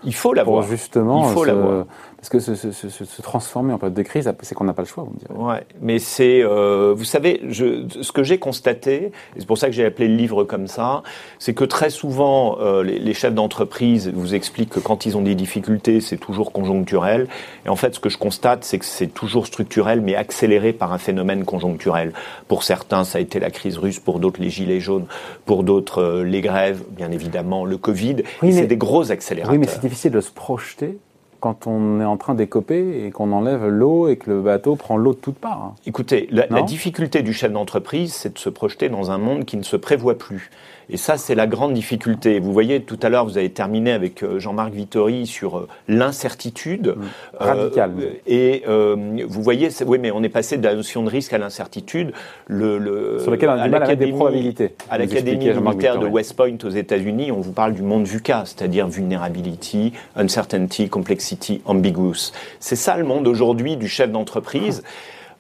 il 0.05 0.15
faut 0.15 0.33
l'avoir. 0.33 0.63
Justement, 0.63 1.27
il 1.29 1.33
faut 1.33 1.43
l'avoir. 1.43 1.85
Parce 2.23 2.29
que 2.29 2.39
se, 2.39 2.55
se, 2.55 2.87
se, 2.89 3.21
transformer 3.21 3.73
en 3.73 3.77
période 3.77 3.95
de 3.95 4.01
crise, 4.01 4.31
c'est 4.43 4.55
qu'on 4.55 4.63
n'a 4.63 4.71
pas 4.71 4.83
le 4.83 4.87
choix, 4.87 5.03
vous 5.03 5.11
me 5.11 5.19
direz. 5.19 5.33
Ouais, 5.33 5.67
mais 5.81 5.99
c'est, 5.99 6.41
euh, 6.41 6.93
vous 6.95 7.03
savez, 7.03 7.41
je, 7.49 7.85
ce 7.99 8.13
que 8.13 8.23
j'ai 8.23 8.37
constaté, 8.37 9.07
et 9.35 9.39
c'est 9.39 9.45
pour 9.45 9.57
ça 9.57 9.67
que 9.67 9.73
j'ai 9.73 9.83
appelé 9.83 10.07
le 10.07 10.15
livre 10.15 10.45
comme 10.45 10.67
ça, 10.67 11.03
c'est 11.37 11.53
que 11.53 11.65
très 11.65 11.89
souvent, 11.89 12.57
euh, 12.61 12.81
les, 12.81 12.97
les, 12.97 13.13
chefs 13.13 13.33
d'entreprise 13.33 14.09
vous 14.13 14.35
expliquent 14.35 14.69
que 14.69 14.79
quand 14.79 15.05
ils 15.05 15.17
ont 15.17 15.21
des 15.21 15.35
difficultés, 15.35 15.99
c'est 15.99 16.15
toujours 16.15 16.53
conjoncturel. 16.53 17.27
Et 17.65 17.69
en 17.69 17.75
fait, 17.75 17.95
ce 17.95 17.99
que 17.99 18.07
je 18.07 18.17
constate, 18.17 18.63
c'est 18.63 18.79
que 18.79 18.85
c'est 18.85 19.07
toujours 19.07 19.45
structurel, 19.45 19.99
mais 19.99 20.15
accéléré 20.15 20.71
par 20.71 20.93
un 20.93 20.99
phénomène 20.99 21.43
conjoncturel. 21.43 22.13
Pour 22.47 22.63
certains, 22.63 23.03
ça 23.03 23.17
a 23.17 23.21
été 23.21 23.41
la 23.41 23.51
crise 23.51 23.77
russe, 23.77 23.99
pour 23.99 24.19
d'autres, 24.19 24.39
les 24.39 24.49
gilets 24.49 24.79
jaunes, 24.79 25.07
pour 25.45 25.63
d'autres, 25.63 26.01
euh, 26.01 26.23
les 26.23 26.39
grèves, 26.39 26.83
bien 26.89 27.11
évidemment, 27.11 27.65
le 27.65 27.75
Covid. 27.75 28.23
Oui, 28.41 28.53
c'est 28.53 28.65
des 28.65 28.77
gros 28.77 29.11
accélérateurs. 29.11 29.59
Oui, 29.59 29.67
mais 29.83 29.89
difficile 29.93 30.11
de 30.11 30.21
se 30.21 30.31
projeter 30.31 30.97
quand 31.43 31.67
on 31.67 31.99
est 31.99 32.05
en 32.05 32.15
train 32.15 32.35
d'écoper 32.35 33.03
et 33.03 33.11
qu'on 33.11 33.33
enlève 33.33 33.67
l'eau 33.67 34.07
et 34.07 34.15
que 34.15 34.29
le 34.29 34.39
bateau 34.39 34.77
prend 34.77 34.95
l'eau 34.95 35.11
de 35.11 35.17
toutes 35.17 35.35
parts. 35.35 35.75
Écoutez, 35.85 36.29
la, 36.31 36.47
la 36.49 36.61
difficulté 36.61 37.21
du 37.21 37.33
chef 37.33 37.51
d'entreprise, 37.51 38.13
c'est 38.13 38.35
de 38.35 38.39
se 38.39 38.47
projeter 38.47 38.87
dans 38.87 39.11
un 39.11 39.17
monde 39.17 39.43
qui 39.43 39.57
ne 39.57 39.63
se 39.63 39.75
prévoit 39.75 40.17
plus. 40.17 40.51
Et 40.89 40.97
ça, 40.97 41.17
c'est 41.17 41.35
la 41.35 41.47
grande 41.47 41.73
difficulté. 41.73 42.39
Vous 42.39 42.51
voyez, 42.51 42.81
tout 42.81 42.99
à 43.01 43.09
l'heure, 43.09 43.25
vous 43.25 43.37
avez 43.37 43.49
terminé 43.49 43.91
avec 43.91 44.21
euh, 44.21 44.39
Jean-Marc 44.39 44.73
Vittori 44.73 45.25
sur 45.25 45.57
euh, 45.57 45.67
l'incertitude. 45.87 46.95
Mmh. 46.97 47.03
Radicale. 47.39 47.91
Euh, 47.99 48.15
et 48.27 49.23
vous 49.25 49.41
voyez, 49.41 49.69
oui, 49.85 49.97
mais 49.99 50.11
on 50.11 50.23
est 50.23 50.29
passé 50.29 50.57
de 50.57 50.63
la 50.63 50.75
notion 50.75 51.03
de 51.03 51.09
risque 51.09 51.33
à 51.33 51.37
l'incertitude. 51.37 52.11
Le, 52.47 52.77
le, 52.77 53.19
sur 53.19 53.31
lequel 53.31 53.49
on 53.49 53.53
a 53.53 53.63
du 53.63 53.69
mal 53.69 53.83
avec 53.83 53.99
des 53.99 54.11
probabilités. 54.11 54.75
À 54.89 54.97
l'Académie 54.97 55.49
militaire 55.49 55.99
de 55.99 56.05
West 56.07 56.35
Point 56.35 56.57
aux 56.63 56.69
États-Unis, 56.69 57.31
on 57.31 57.39
vous 57.39 57.53
parle 57.53 57.73
du 57.73 57.81
monde 57.81 58.05
VUCA, 58.05 58.43
c'est-à-dire 58.45 58.87
vulnerability, 58.87 59.93
uncertainty, 60.15 60.89
complexity, 60.89 61.32
ambiguous. 61.65 62.31
C'est 62.59 62.75
ça 62.75 62.97
le 62.97 63.03
monde 63.03 63.27
aujourd'hui 63.27 63.77
du 63.77 63.87
chef 63.87 64.11
d'entreprise. 64.11 64.83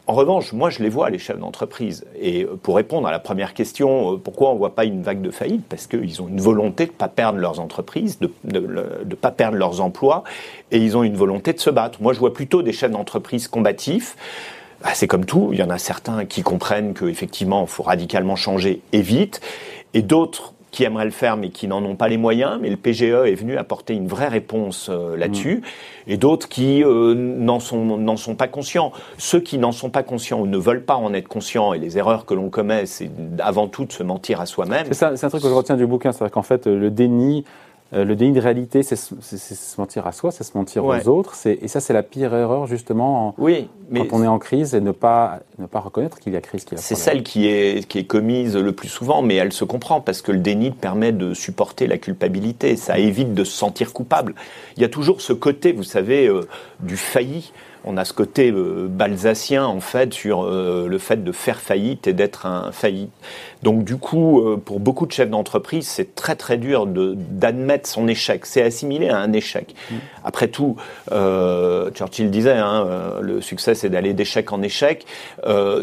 En 0.05 0.13
revanche, 0.13 0.51
moi, 0.51 0.69
je 0.69 0.83
les 0.83 0.89
vois, 0.89 1.09
les 1.09 1.17
chefs 1.17 1.39
d'entreprise. 1.39 2.05
Et 2.19 2.45
pour 2.61 2.75
répondre 2.75 3.07
à 3.07 3.11
la 3.11 3.19
première 3.19 3.53
question, 3.53 4.13
euh, 4.13 4.17
pourquoi 4.17 4.49
on 4.49 4.53
ne 4.53 4.57
voit 4.57 4.75
pas 4.75 4.83
une 4.83 5.01
vague 5.01 5.21
de 5.21 5.31
faillite? 5.31 5.63
Parce 5.69 5.87
qu'ils 5.87 6.21
ont 6.21 6.27
une 6.27 6.41
volonté 6.41 6.85
de 6.85 6.91
ne 6.91 6.95
pas 6.95 7.07
perdre 7.07 7.39
leurs 7.39 7.61
entreprises, 7.61 8.19
de 8.19 8.29
ne 8.43 9.15
pas 9.15 9.31
perdre 9.31 9.57
leurs 9.57 9.79
emplois, 9.79 10.25
et 10.71 10.77
ils 10.77 10.97
ont 10.97 11.03
une 11.03 11.15
volonté 11.15 11.53
de 11.53 11.59
se 11.59 11.69
battre. 11.69 12.01
Moi, 12.01 12.11
je 12.11 12.19
vois 12.19 12.33
plutôt 12.33 12.61
des 12.61 12.73
chefs 12.73 12.91
d'entreprise 12.91 13.47
combatifs. 13.47 14.17
Bah, 14.83 14.89
c'est 14.93 15.07
comme 15.07 15.23
tout, 15.23 15.51
il 15.53 15.59
y 15.59 15.63
en 15.63 15.69
a 15.69 15.77
certains 15.77 16.25
qui 16.25 16.43
comprennent 16.43 16.93
qu'effectivement, 16.93 17.61
il 17.61 17.69
faut 17.69 17.83
radicalement 17.83 18.35
changer 18.35 18.81
et 18.91 19.01
vite, 19.01 19.39
et 19.93 20.01
d'autres 20.01 20.53
qui 20.73 20.83
aimeraient 20.83 21.05
le 21.05 21.11
faire 21.11 21.37
mais 21.37 21.49
qui 21.49 21.67
n'en 21.67 21.83
ont 21.85 21.95
pas 21.95 22.09
les 22.09 22.17
moyens. 22.17 22.57
Mais 22.59 22.69
le 22.69 22.75
PGE 22.75 23.03
est 23.03 23.35
venu 23.35 23.55
apporter 23.57 23.93
une 23.93 24.07
vraie 24.07 24.27
réponse 24.27 24.89
euh, 24.89 25.15
là-dessus. 25.15 25.57
Mmh. 25.57 26.11
Et 26.11 26.17
d'autres 26.17 26.49
qui 26.49 26.83
euh, 26.83 27.13
n'en 27.13 27.59
sont, 27.59 27.97
n'en 27.97 28.17
sont 28.17 28.35
pas 28.35 28.47
conscients. 28.47 28.91
Ceux 29.17 29.39
qui 29.39 29.57
n'en 29.57 29.71
sont 29.71 29.89
pas 29.89 30.03
conscients 30.03 30.41
ou 30.41 30.47
ne 30.47 30.57
veulent 30.57 30.83
pas 30.83 30.95
en 30.95 31.13
être 31.13 31.29
conscients, 31.29 31.73
et 31.73 31.77
les 31.77 31.97
erreurs 31.97 32.25
que 32.25 32.33
l'on 32.33 32.49
commet, 32.49 32.85
c'est 32.85 33.09
avant 33.39 33.67
tout 33.67 33.85
de 33.85 33.93
se 33.93 34.03
mentir 34.03 34.41
à 34.41 34.45
soi-même. 34.45 34.87
C'est, 34.91 35.15
c'est 35.15 35.25
un 35.25 35.29
truc 35.29 35.43
que 35.43 35.47
je 35.47 35.53
retiens 35.53 35.77
du 35.77 35.85
bouquin, 35.85 36.11
c'est-à-dire 36.11 36.33
qu'en 36.33 36.41
fait, 36.41 36.67
le 36.67 36.89
déni 36.89 37.45
euh, 37.93 38.05
le 38.05 38.15
déni 38.15 38.33
de 38.33 38.39
réalité, 38.39 38.81
c'est 38.83 38.95
se 38.95 39.79
mentir 39.79 40.07
à 40.07 40.11
soi, 40.11 40.31
c'est 40.31 40.43
se 40.43 40.57
mentir 40.57 40.85
aux 40.85 41.07
autres. 41.07 41.35
Et 41.45 41.67
ça, 41.67 41.79
c'est 41.79 41.93
la 41.93 42.03
pire 42.03 42.33
erreur, 42.33 42.67
justement, 42.67 43.35
oui, 43.37 43.69
mais 43.89 44.07
quand 44.07 44.17
on 44.17 44.23
est 44.23 44.27
en 44.27 44.39
crise 44.39 44.73
et 44.73 44.81
ne 44.81 44.91
pas, 44.91 45.41
ne 45.59 45.67
pas 45.67 45.79
reconnaître 45.79 46.19
qu'il 46.19 46.33
y 46.33 46.35
a 46.35 46.41
crise. 46.41 46.65
C'est 46.75 46.95
celle 46.95 47.23
qui 47.23 47.47
est, 47.47 47.87
qui 47.87 47.99
est 47.99 48.05
commise 48.05 48.55
le 48.55 48.71
plus 48.71 48.87
souvent, 48.87 49.21
mais 49.21 49.35
elle 49.35 49.53
se 49.53 49.65
comprend 49.65 50.01
parce 50.01 50.21
que 50.21 50.31
le 50.31 50.39
déni 50.39 50.71
permet 50.71 51.11
de 51.11 51.33
supporter 51.33 51.87
la 51.87 51.97
culpabilité. 51.97 52.75
Ça 52.75 52.97
évite 52.97 53.33
de 53.33 53.43
se 53.43 53.51
sentir 53.51 53.93
coupable. 53.93 54.35
Il 54.77 54.81
y 54.81 54.85
a 54.85 54.89
toujours 54.89 55.21
ce 55.21 55.33
côté, 55.33 55.71
vous 55.71 55.83
savez, 55.83 56.27
euh, 56.27 56.47
du 56.79 56.97
failli 56.97 57.51
on 57.85 57.97
a 57.97 58.05
ce 58.05 58.13
côté 58.13 58.51
euh, 58.51 58.87
balsacien 58.89 59.65
en 59.65 59.79
fait 59.79 60.13
sur 60.13 60.43
euh, 60.43 60.87
le 60.87 60.97
fait 60.97 61.23
de 61.23 61.31
faire 61.31 61.59
faillite 61.59 62.07
et 62.07 62.13
d'être 62.13 62.45
un 62.45 62.71
failli. 62.71 63.09
Donc 63.61 63.83
du 63.83 63.97
coup, 63.97 64.41
euh, 64.41 64.57
pour 64.57 64.79
beaucoup 64.79 65.05
de 65.05 65.11
chefs 65.11 65.29
d'entreprise, 65.29 65.87
c'est 65.87 66.15
très 66.15 66.35
très 66.35 66.57
dur 66.57 66.85
d'admettre 66.87 67.87
son 67.89 68.07
échec. 68.07 68.45
C'est 68.45 68.61
assimilé 68.61 69.09
à 69.09 69.17
un 69.17 69.33
échec. 69.33 69.75
Mm. 69.89 69.95
Après 70.23 70.47
tout, 70.47 70.77
Churchill 71.09 72.31
disait, 72.31 72.57
hein, 72.57 72.87
le 73.21 73.41
succès 73.41 73.75
c'est 73.75 73.89
d'aller 73.89 74.13
d'échec 74.13 74.51
en 74.53 74.61
échec. 74.61 75.05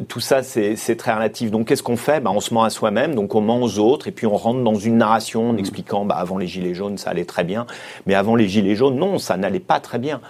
tout 0.08 0.20
ça 0.20 0.42
c'est 0.42 0.96
très 0.96 1.12
relatif. 1.12 1.50
Donc 1.50 1.68
qu'est-ce 1.68 1.82
qu'on 1.82 1.96
fait? 1.96 2.20
Bah, 2.20 2.30
On 2.34 2.40
se 2.40 2.54
ment 2.54 2.62
à 2.62 2.70
soi-même, 2.70 3.14
donc 3.14 3.34
on 3.34 3.42
ment 3.42 3.60
aux 3.60 3.78
autres, 3.78 4.08
et 4.08 4.12
puis 4.12 4.26
on 4.26 4.36
rentre 4.36 4.62
dans 4.62 4.74
une 4.74 4.96
narration 4.96 5.50
en 5.50 5.52
mm. 5.52 5.58
expliquant, 5.58 6.04
bah, 6.04 6.16
avant 6.16 6.38
les 6.38 6.46
gilets 6.46 6.74
jaunes 6.74 6.96
ça 6.96 7.10
allait 7.10 7.26
très 7.26 7.44
bien, 7.44 7.66
mais 8.06 8.14
avant 8.14 8.34
les 8.34 8.48
gilets 8.48 8.74
jaunes, 8.74 8.96
non, 8.96 9.18
ça 9.18 9.36
n'allait 9.36 9.60
pas 9.60 9.80
très 9.80 9.98
bien. 9.98 10.20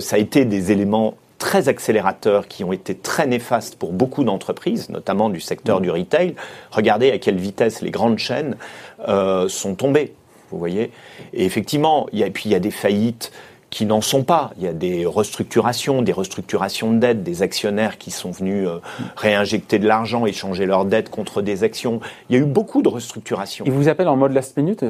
Ça 0.00 0.16
a 0.16 0.18
été 0.18 0.44
des 0.44 0.72
éléments 0.72 0.93
très 1.38 1.68
accélérateurs 1.68 2.48
qui 2.48 2.64
ont 2.64 2.72
été 2.72 2.94
très 2.94 3.26
néfastes 3.26 3.76
pour 3.76 3.92
beaucoup 3.92 4.24
d'entreprises, 4.24 4.88
notamment 4.88 5.28
du 5.28 5.40
secteur 5.40 5.80
du 5.80 5.90
retail. 5.90 6.34
Regardez 6.70 7.10
à 7.10 7.18
quelle 7.18 7.36
vitesse 7.36 7.82
les 7.82 7.90
grandes 7.90 8.18
chaînes 8.18 8.56
euh, 9.08 9.48
sont 9.48 9.74
tombées, 9.74 10.14
vous 10.50 10.58
voyez. 10.58 10.90
Et 11.32 11.44
effectivement, 11.44 12.06
il 12.12 12.20
y 12.20 12.24
a, 12.24 12.30
puis 12.30 12.44
il 12.46 12.52
y 12.52 12.54
a 12.54 12.60
des 12.60 12.70
faillites 12.70 13.30
qui 13.74 13.86
n'en 13.86 14.00
sont 14.00 14.22
pas. 14.22 14.52
Il 14.56 14.62
y 14.62 14.68
a 14.68 14.72
des 14.72 15.04
restructurations, 15.04 16.00
des 16.00 16.12
restructurations 16.12 16.92
de 16.92 16.98
dettes, 16.98 17.24
des 17.24 17.42
actionnaires 17.42 17.98
qui 17.98 18.12
sont 18.12 18.30
venus 18.30 18.68
euh, 18.68 18.78
réinjecter 19.16 19.80
de 19.80 19.88
l'argent, 19.88 20.26
échanger 20.26 20.64
leurs 20.64 20.84
dettes 20.84 21.10
contre 21.10 21.42
des 21.42 21.64
actions. 21.64 21.98
Il 22.30 22.36
y 22.36 22.38
a 22.38 22.42
eu 22.42 22.46
beaucoup 22.46 22.82
de 22.82 22.88
restructurations. 22.88 23.64
Il 23.66 23.72
vous 23.72 23.88
appelle 23.88 24.06
en 24.06 24.14
mode 24.14 24.32
last 24.32 24.56
minute 24.56 24.84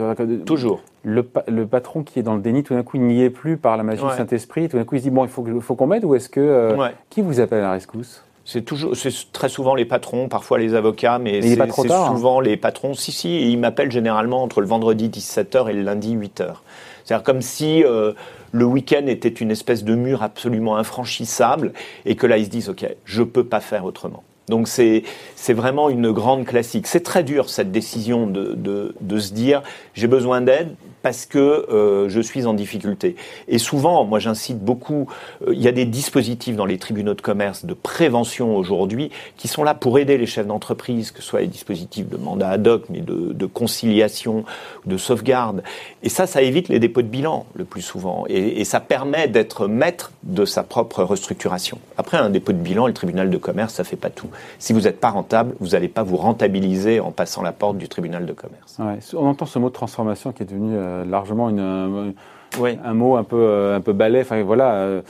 Toujours. 0.44 0.82
Le, 1.02 1.26
le, 1.48 1.66
patron 1.66 2.02
qui 2.02 2.18
est 2.18 2.22
dans 2.22 2.34
le 2.34 2.42
déni, 2.42 2.62
tout 2.62 2.74
d'un 2.74 2.82
coup, 2.82 2.98
il 2.98 3.04
n'y 3.04 3.22
est 3.22 3.30
plus 3.30 3.56
par 3.56 3.78
la 3.78 3.84
magie 3.84 4.02
du 4.02 4.10
Saint-Esprit. 4.10 4.68
Tout 4.68 4.76
d'un 4.76 4.84
coup, 4.84 4.96
il 4.96 4.98
se 4.98 5.04
dit 5.04 5.10
bon, 5.10 5.24
il 5.24 5.30
faut, 5.30 5.46
faut 5.62 5.74
qu'on 5.76 5.86
m'aide 5.86 6.04
ou 6.04 6.14
est-ce 6.14 6.28
que 6.28 6.40
euh, 6.40 6.88
qui 7.08 7.22
vous 7.22 7.40
appelle 7.40 7.60
à 7.60 7.68
la 7.68 7.72
rescousse? 7.72 8.22
C'est 8.44 8.62
toujours, 8.62 8.94
c'est 8.94 9.32
très 9.32 9.48
souvent 9.48 9.74
les 9.74 9.86
patrons, 9.86 10.28
parfois 10.28 10.58
les 10.58 10.74
avocats, 10.74 11.18
mais, 11.18 11.40
c'est 11.40 11.58
hein. 11.58 12.06
souvent 12.08 12.40
les 12.40 12.58
patrons. 12.58 12.92
Si, 12.92 13.10
si, 13.10 13.50
ils 13.50 13.56
m'appellent 13.56 13.90
généralement 13.90 14.42
entre 14.42 14.60
le 14.60 14.66
vendredi 14.66 15.08
17h 15.08 15.70
et 15.70 15.72
le 15.72 15.80
lundi 15.80 16.14
8h. 16.14 16.56
C'est-à-dire 17.04 17.24
comme 17.24 17.42
si 17.42 17.84
euh, 17.84 18.12
le 18.52 18.64
week-end 18.64 19.06
était 19.06 19.28
une 19.28 19.50
espèce 19.50 19.84
de 19.84 19.94
mur 19.94 20.22
absolument 20.22 20.76
infranchissable 20.76 21.72
et 22.06 22.16
que 22.16 22.26
là 22.26 22.38
ils 22.38 22.46
se 22.46 22.50
disent 22.50 22.68
ok, 22.68 22.86
je 23.04 23.22
peux 23.22 23.44
pas 23.44 23.60
faire 23.60 23.84
autrement. 23.84 24.22
Donc 24.48 24.68
c'est 24.68 25.02
vraiment 25.48 25.88
une 25.88 26.12
grande 26.12 26.44
classique. 26.44 26.86
C'est 26.86 27.02
très 27.02 27.24
dur 27.24 27.48
cette 27.48 27.72
décision 27.72 28.26
de, 28.26 28.54
de, 28.54 28.94
de 29.00 29.18
se 29.18 29.32
dire 29.32 29.62
j'ai 29.94 30.06
besoin 30.06 30.40
d'aide 30.40 30.74
parce 31.04 31.26
que 31.26 31.38
euh, 31.38 32.08
je 32.08 32.18
suis 32.18 32.46
en 32.46 32.54
difficulté. 32.54 33.14
Et 33.46 33.58
souvent, 33.58 34.06
moi 34.06 34.18
j'incite 34.20 34.58
beaucoup, 34.58 35.06
euh, 35.46 35.52
il 35.52 35.60
y 35.60 35.68
a 35.68 35.72
des 35.72 35.84
dispositifs 35.84 36.56
dans 36.56 36.64
les 36.64 36.78
tribunaux 36.78 37.12
de 37.12 37.20
commerce 37.20 37.66
de 37.66 37.74
prévention 37.74 38.56
aujourd'hui 38.56 39.10
qui 39.36 39.46
sont 39.46 39.64
là 39.64 39.74
pour 39.74 39.98
aider 39.98 40.16
les 40.16 40.24
chefs 40.24 40.46
d'entreprise, 40.46 41.10
que 41.10 41.20
ce 41.20 41.28
soit 41.28 41.42
les 41.42 41.46
dispositifs 41.46 42.08
de 42.08 42.16
mandat 42.16 42.48
ad 42.48 42.66
hoc, 42.66 42.84
mais 42.88 43.00
de, 43.00 43.34
de, 43.34 43.46
conciliation, 43.46 44.46
de 44.86 44.96
sauvegarde. 44.96 45.62
Et 46.02 46.08
ça, 46.08 46.26
ça 46.26 46.40
évite 46.40 46.70
les 46.70 46.78
dépôts 46.78 47.02
de 47.02 47.08
bilan 47.08 47.44
le 47.54 47.66
plus 47.66 47.82
souvent. 47.82 48.24
Et, 48.30 48.62
et 48.62 48.64
ça 48.64 48.80
permet 48.80 49.28
d'être 49.28 49.68
maître 49.68 50.10
de 50.22 50.46
sa 50.46 50.62
propre 50.62 51.02
restructuration. 51.02 51.78
Après, 51.98 52.16
un 52.16 52.30
dépôt 52.30 52.52
de 52.52 52.58
bilan, 52.58 52.86
le 52.86 52.94
tribunal 52.94 53.28
de 53.28 53.36
commerce, 53.36 53.74
ça 53.74 53.84
fait 53.84 53.96
pas 53.96 54.08
tout. 54.08 54.30
Si 54.58 54.72
vous 54.72 54.80
n'êtes 54.80 55.00
pas 55.00 55.10
rentable, 55.10 55.54
vous 55.60 55.68
n'allez 55.68 55.88
pas 55.88 56.02
vous 56.02 56.16
rentabiliser 56.16 56.98
en 56.98 57.10
passant 57.10 57.42
la 57.42 57.52
porte 57.52 57.76
du 57.76 57.90
tribunal 57.90 58.24
de 58.24 58.32
commerce. 58.32 58.78
Ouais, 58.78 58.98
on 59.12 59.26
entend 59.26 59.44
ce 59.44 59.58
mot 59.58 59.68
transformation 59.68 60.32
qui 60.32 60.42
est 60.42 60.46
devenu 60.46 60.74
euh, 60.74 60.93
largement 61.04 61.48
une, 61.48 62.14
un 62.62 62.94
mot 62.94 63.16
un 63.16 63.24
peu, 63.24 63.36
euh, 63.36 63.76
un 63.76 63.80
peu 63.80 63.92
balai. 63.92 64.20
Enfin, 64.20 64.42
voilà. 64.42 64.74
Euh, 64.74 65.02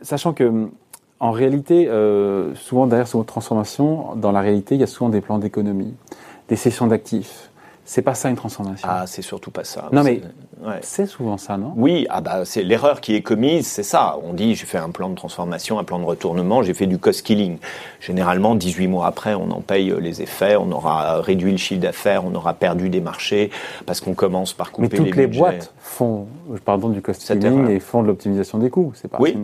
sachant 0.00 0.32
que, 0.32 0.68
en 1.20 1.30
réalité, 1.30 1.88
souvent 2.56 2.88
derrière 2.88 3.06
ce 3.06 3.16
mot 3.16 3.22
de 3.22 3.28
transformation, 3.28 4.16
dans 4.16 4.32
la 4.32 4.40
réalité, 4.40 4.74
il 4.74 4.80
y 4.80 4.84
a 4.84 4.88
souvent 4.88 5.08
des 5.08 5.20
plans 5.20 5.38
d'économie, 5.38 5.94
des 6.48 6.56
cessions 6.56 6.88
d'actifs. 6.88 7.51
C'est 7.84 8.02
pas 8.02 8.14
ça 8.14 8.30
une 8.30 8.36
transformation. 8.36 8.86
Ah, 8.88 9.06
c'est 9.06 9.22
surtout 9.22 9.50
pas 9.50 9.64
ça. 9.64 9.88
Non, 9.92 10.04
mais 10.04 10.20
c'est 10.82 11.06
souvent 11.06 11.36
ça, 11.36 11.56
non? 11.56 11.72
Oui, 11.76 12.06
ah 12.10 12.20
bah, 12.20 12.44
c'est 12.44 12.62
l'erreur 12.62 13.00
qui 13.00 13.14
est 13.16 13.22
commise, 13.22 13.66
c'est 13.66 13.82
ça. 13.82 14.18
On 14.22 14.32
dit, 14.32 14.54
j'ai 14.54 14.66
fait 14.66 14.78
un 14.78 14.90
plan 14.90 15.08
de 15.08 15.14
transformation, 15.14 15.78
un 15.78 15.84
plan 15.84 15.98
de 15.98 16.04
retournement, 16.04 16.62
j'ai 16.62 16.74
fait 16.74 16.86
du 16.86 16.98
cost 16.98 17.22
killing. 17.22 17.58
Généralement, 18.00 18.54
18 18.54 18.86
mois 18.86 19.06
après, 19.06 19.34
on 19.34 19.50
en 19.50 19.60
paye 19.60 19.90
euh, 19.90 19.98
les 19.98 20.22
effets, 20.22 20.56
on 20.56 20.70
aura 20.70 21.20
réduit 21.20 21.50
le 21.50 21.58
chiffre 21.58 21.80
d'affaires, 21.80 22.24
on 22.24 22.34
aura 22.34 22.54
perdu 22.54 22.88
des 22.88 23.00
marchés, 23.00 23.50
parce 23.86 24.00
qu'on 24.00 24.14
commence 24.14 24.52
par 24.52 24.70
couper 24.70 24.96
les 24.96 25.02
Mais 25.02 25.10
toutes 25.10 25.16
les, 25.16 25.26
boîtes 25.26 25.74
font, 25.80 26.26
pardon, 26.64 26.88
du 26.88 27.02
cost 27.02 27.26
killing 27.26 27.68
et 27.68 27.80
font 27.80 28.02
de 28.02 28.06
l'optimisation 28.06 28.58
des 28.58 28.70
coûts. 28.70 28.92
C'est 28.94 29.08
pas 29.08 29.18
oui. 29.20 29.36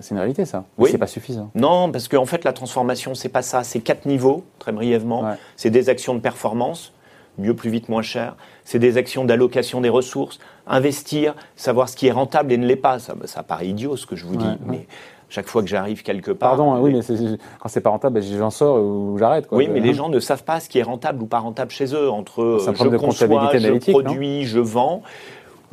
C'est 0.00 0.12
une, 0.12 0.18
réalité, 0.18 0.44
ça. 0.44 0.64
Oui. 0.78 0.90
C'est 0.92 0.98
pas 0.98 1.08
suffisant. 1.08 1.50
Non, 1.56 1.90
parce 1.90 2.06
qu'en 2.06 2.26
fait, 2.26 2.44
la 2.44 2.52
transformation, 2.52 3.16
c'est 3.16 3.28
pas 3.28 3.42
ça. 3.42 3.64
C'est 3.64 3.80
quatre 3.80 4.06
niveaux, 4.06 4.44
très 4.60 4.70
brièvement. 4.70 5.24
C'est 5.56 5.70
des 5.70 5.88
actions 5.88 6.14
de 6.14 6.20
performance 6.20 6.92
mieux, 7.38 7.54
plus 7.54 7.70
vite, 7.70 7.88
moins 7.88 8.02
cher. 8.02 8.36
C'est 8.64 8.78
des 8.78 8.96
actions 8.96 9.24
d'allocation 9.24 9.80
des 9.80 9.88
ressources, 9.88 10.38
investir, 10.66 11.34
savoir 11.56 11.88
ce 11.88 11.96
qui 11.96 12.06
est 12.06 12.12
rentable 12.12 12.52
et 12.52 12.56
ne 12.56 12.66
l'est 12.66 12.76
pas. 12.76 12.98
Ça, 12.98 13.14
ça 13.24 13.42
paraît 13.42 13.68
idiot 13.68 13.96
ce 13.96 14.06
que 14.06 14.16
je 14.16 14.24
vous 14.24 14.36
dis, 14.36 14.58
mais 14.66 14.86
chaque 15.28 15.48
fois 15.48 15.62
que 15.62 15.68
j'arrive 15.68 16.02
quelque 16.02 16.30
part. 16.30 16.56
Pardon, 16.56 16.80
oui, 16.80 16.94
mais 16.94 17.00
quand 17.60 17.68
c'est 17.68 17.80
pas 17.80 17.90
rentable, 17.90 18.20
ben, 18.20 18.22
j'en 18.22 18.50
sors 18.50 18.80
ou 18.80 19.16
j'arrête. 19.18 19.48
Oui, 19.50 19.68
mais 19.68 19.80
les 19.80 19.94
gens 19.94 20.08
ne 20.08 20.20
savent 20.20 20.44
pas 20.44 20.60
ce 20.60 20.68
qui 20.68 20.78
est 20.78 20.82
rentable 20.82 21.22
ou 21.22 21.26
pas 21.26 21.40
rentable 21.40 21.70
chez 21.70 21.94
eux. 21.94 22.08
Entre 22.08 22.60
je 22.60 22.96
conçois, 22.96 23.50
je 23.52 23.90
produis, 23.90 24.44
je 24.44 24.60
vends. 24.60 25.02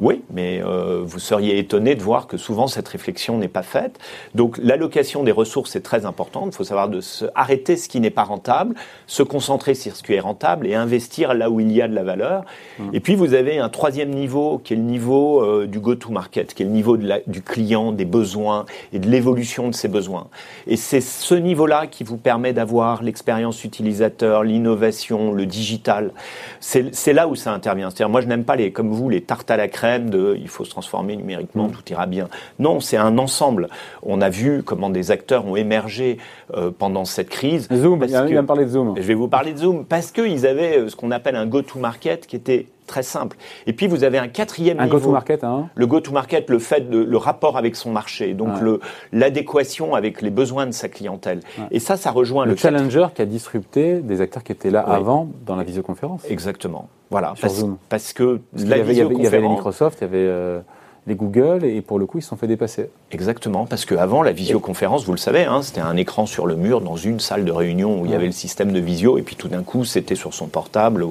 Oui, 0.02 0.24
mais 0.34 0.64
euh, 0.64 1.04
vous 1.06 1.20
seriez 1.20 1.60
étonné 1.60 1.94
de 1.94 2.02
voir 2.02 2.26
que 2.26 2.36
souvent 2.36 2.66
cette 2.66 2.88
réflexion 2.88 3.38
n'est 3.38 3.48
pas 3.48 3.62
faite. 3.62 4.00
Donc 4.34 4.58
l'allocation 4.58 5.24
des 5.24 5.32
ressources 5.32 5.76
est 5.76 5.82
très 5.82 6.08
importante. 6.08 6.48
Il 6.48 6.56
faut 6.56 6.64
savoir 6.64 6.90
de 6.90 7.02
se 7.02 7.26
arrêter 7.36 7.78
ce 7.78 7.88
qui 7.88 8.00
n'est 8.00 8.10
pas 8.10 8.24
rentable, 8.24 8.74
se 9.06 9.22
concentrer 9.22 9.76
sur 9.76 9.96
ce 9.96 10.02
qui 10.02 10.14
est 10.14 10.20
rentable 10.20 10.66
et 10.66 10.74
investir 10.74 11.36
là 11.36 11.52
où 11.52 11.60
il 11.60 11.72
y 11.72 11.84
a 11.84 11.88
de 11.88 11.94
la 11.94 12.04
valeur. 12.04 12.46
Mmh. 12.80 12.90
Et 12.94 13.00
puis 13.00 13.14
vous 13.14 13.36
avez 13.36 13.60
un 13.60 13.70
troisième 13.70 14.10
niveau 14.10 14.60
qui 14.64 14.74
est 14.74 14.76
le 14.76 14.82
niveau 14.82 15.44
euh, 15.44 15.68
du 15.68 15.80
go-to-market, 15.80 16.56
qui 16.56 16.64
est 16.64 16.66
le 16.66 16.72
niveau 16.72 16.98
de 16.98 17.08
la, 17.08 17.20
du 17.28 17.44
client, 17.44 17.92
des 17.92 18.06
besoins 18.06 18.66
et 18.94 18.98
de 18.98 19.08
l'évolution 19.08 19.68
de 19.68 19.76
ses 19.76 19.88
besoins. 19.88 20.30
Et 20.66 20.78
c'est 20.78 21.02
ce 21.02 21.36
niveau-là 21.36 21.86
qui 21.86 22.04
vous 22.04 22.18
permet 22.18 22.54
d'avoir 22.54 23.04
l'expérience 23.04 23.64
utilisateur, 23.64 24.44
l'innovation, 24.44 25.32
le 25.32 25.46
digital. 25.46 26.12
C'est 26.60 27.14
là 27.14 27.28
où 27.28 27.36
ça 27.36 27.54
intervient. 27.54 27.92
C'est-à-dire 27.92 28.10
moi 28.10 28.22
je 28.22 28.28
n'aime 28.28 28.46
pas 28.46 28.56
les 28.56 28.72
comme 28.72 28.90
vous 28.90 29.08
les 29.08 29.22
tartes 29.22 29.52
à 29.52 29.58
la 29.58 29.68
crème 29.68 29.91
de 30.00 30.38
il 30.40 30.48
faut 30.48 30.66
se 30.66 30.70
transformer 30.70 31.16
numériquement, 31.16 31.68
mm. 31.68 31.72
tout 31.72 31.84
ira 31.92 32.06
bien. 32.06 32.28
Non, 32.60 32.80
c'est 32.80 32.98
un 32.98 33.18
ensemble. 33.18 33.70
On 34.04 34.22
a 34.22 34.30
vu 34.30 34.64
comment 34.64 34.90
des 34.90 35.12
acteurs 35.12 35.46
ont 35.46 35.56
émergé 35.56 36.18
euh, 36.56 36.72
pendant 36.78 37.06
cette 37.06 37.30
crise. 37.30 37.68
Zoom, 37.74 38.04
il 38.04 38.12
va 38.12 38.24
me 38.24 38.46
parler 38.46 38.66
de 38.66 38.70
Zoom. 38.70 38.94
Je 38.96 39.02
vais 39.02 39.14
vous 39.14 39.28
parler 39.28 39.54
de 39.54 39.58
Zoom 39.60 39.86
parce 39.86 40.12
qu'ils 40.12 40.46
avaient 40.46 40.78
euh, 40.78 40.90
ce 40.90 40.96
qu'on 40.96 41.12
appelle 41.12 41.36
un 41.36 41.46
go-to-market 41.46 42.28
qui 42.28 42.36
était 42.36 42.68
très 42.92 43.04
simple. 43.04 43.38
Et 43.68 43.74
puis 43.74 43.88
vous 43.88 44.04
avez 44.04 44.18
un 44.18 44.28
quatrième 44.28 44.80
un 44.80 44.86
niveau. 44.86 44.98
go-to-market, 44.98 45.44
hein 45.46 45.70
Le 45.76 45.88
go-to-market, 45.88 46.50
le 46.50 46.60
fait 46.60 46.90
de, 46.90 47.00
le 47.00 47.18
rapport 47.18 47.58
avec 47.58 47.78
son 47.78 47.92
marché, 47.92 48.34
donc 48.34 48.60
le 48.60 48.82
l'adéquation 49.14 49.96
avec 49.96 50.22
les 50.22 50.30
besoins 50.30 50.66
de 50.66 50.72
sa 50.72 50.90
clientèle. 50.90 51.40
Et 51.72 51.80
ça, 51.80 51.96
ça 51.96 52.12
rejoint 52.12 52.46
le, 52.46 52.52
le 52.52 52.58
challenger 52.58 53.08
qui 53.16 53.22
a 53.22 53.26
disrupté 53.26 54.02
des 54.02 54.20
acteurs 54.20 54.44
qui 54.44 54.52
étaient 54.52 54.70
là 54.70 54.82
avant 54.82 55.30
dans 55.46 55.56
la 55.56 55.64
visioconférence. 55.64 56.24
Exactement. 56.30 56.90
Voilà. 57.10 57.34
Parce, 57.42 57.66
parce, 57.90 58.14
que 58.14 58.42
la 58.54 58.62
il, 58.64 58.70
y 58.70 58.74
avait, 58.74 58.94
il 58.94 59.24
y 59.24 59.28
avait 59.28 59.42
les 59.42 59.48
Microsoft, 59.48 60.00
il 60.00 60.04
y 60.04 60.08
avait 60.08 60.18
euh, 60.20 60.60
les 61.08 61.16
Google, 61.16 61.66
et 61.66 61.82
pour 61.82 61.98
le 61.98 62.06
coup, 62.06 62.20
ils 62.20 62.22
se 62.22 62.30
sont 62.30 62.38
fait 62.38 62.48
dépasser. 62.48 62.90
Exactement, 63.12 63.66
parce 63.66 63.86
qu'avant, 63.86 64.22
la 64.22 64.32
visioconférence, 64.32 65.06
vous 65.06 65.14
le 65.14 65.18
savez, 65.18 65.46
hein, 65.46 65.62
c'était 65.62 65.82
un 65.82 65.98
écran 65.98 66.26
sur 66.26 66.46
le 66.46 66.56
mur 66.56 66.82
dans 66.82 66.96
une 66.96 67.20
salle 67.20 67.44
de 67.44 67.52
réunion 67.52 68.00
où 68.00 68.06
il 68.06 68.12
y 68.12 68.16
avait 68.16 68.28
le 68.28 68.32
système 68.32 68.72
de 68.72 68.80
visio, 68.80 69.18
et 69.18 69.24
puis 69.24 69.36
tout 69.36 69.48
d'un 69.48 69.64
coup, 69.64 69.84
c'était 69.84 70.16
sur 70.16 70.34
son 70.34 70.48
portable 70.48 71.04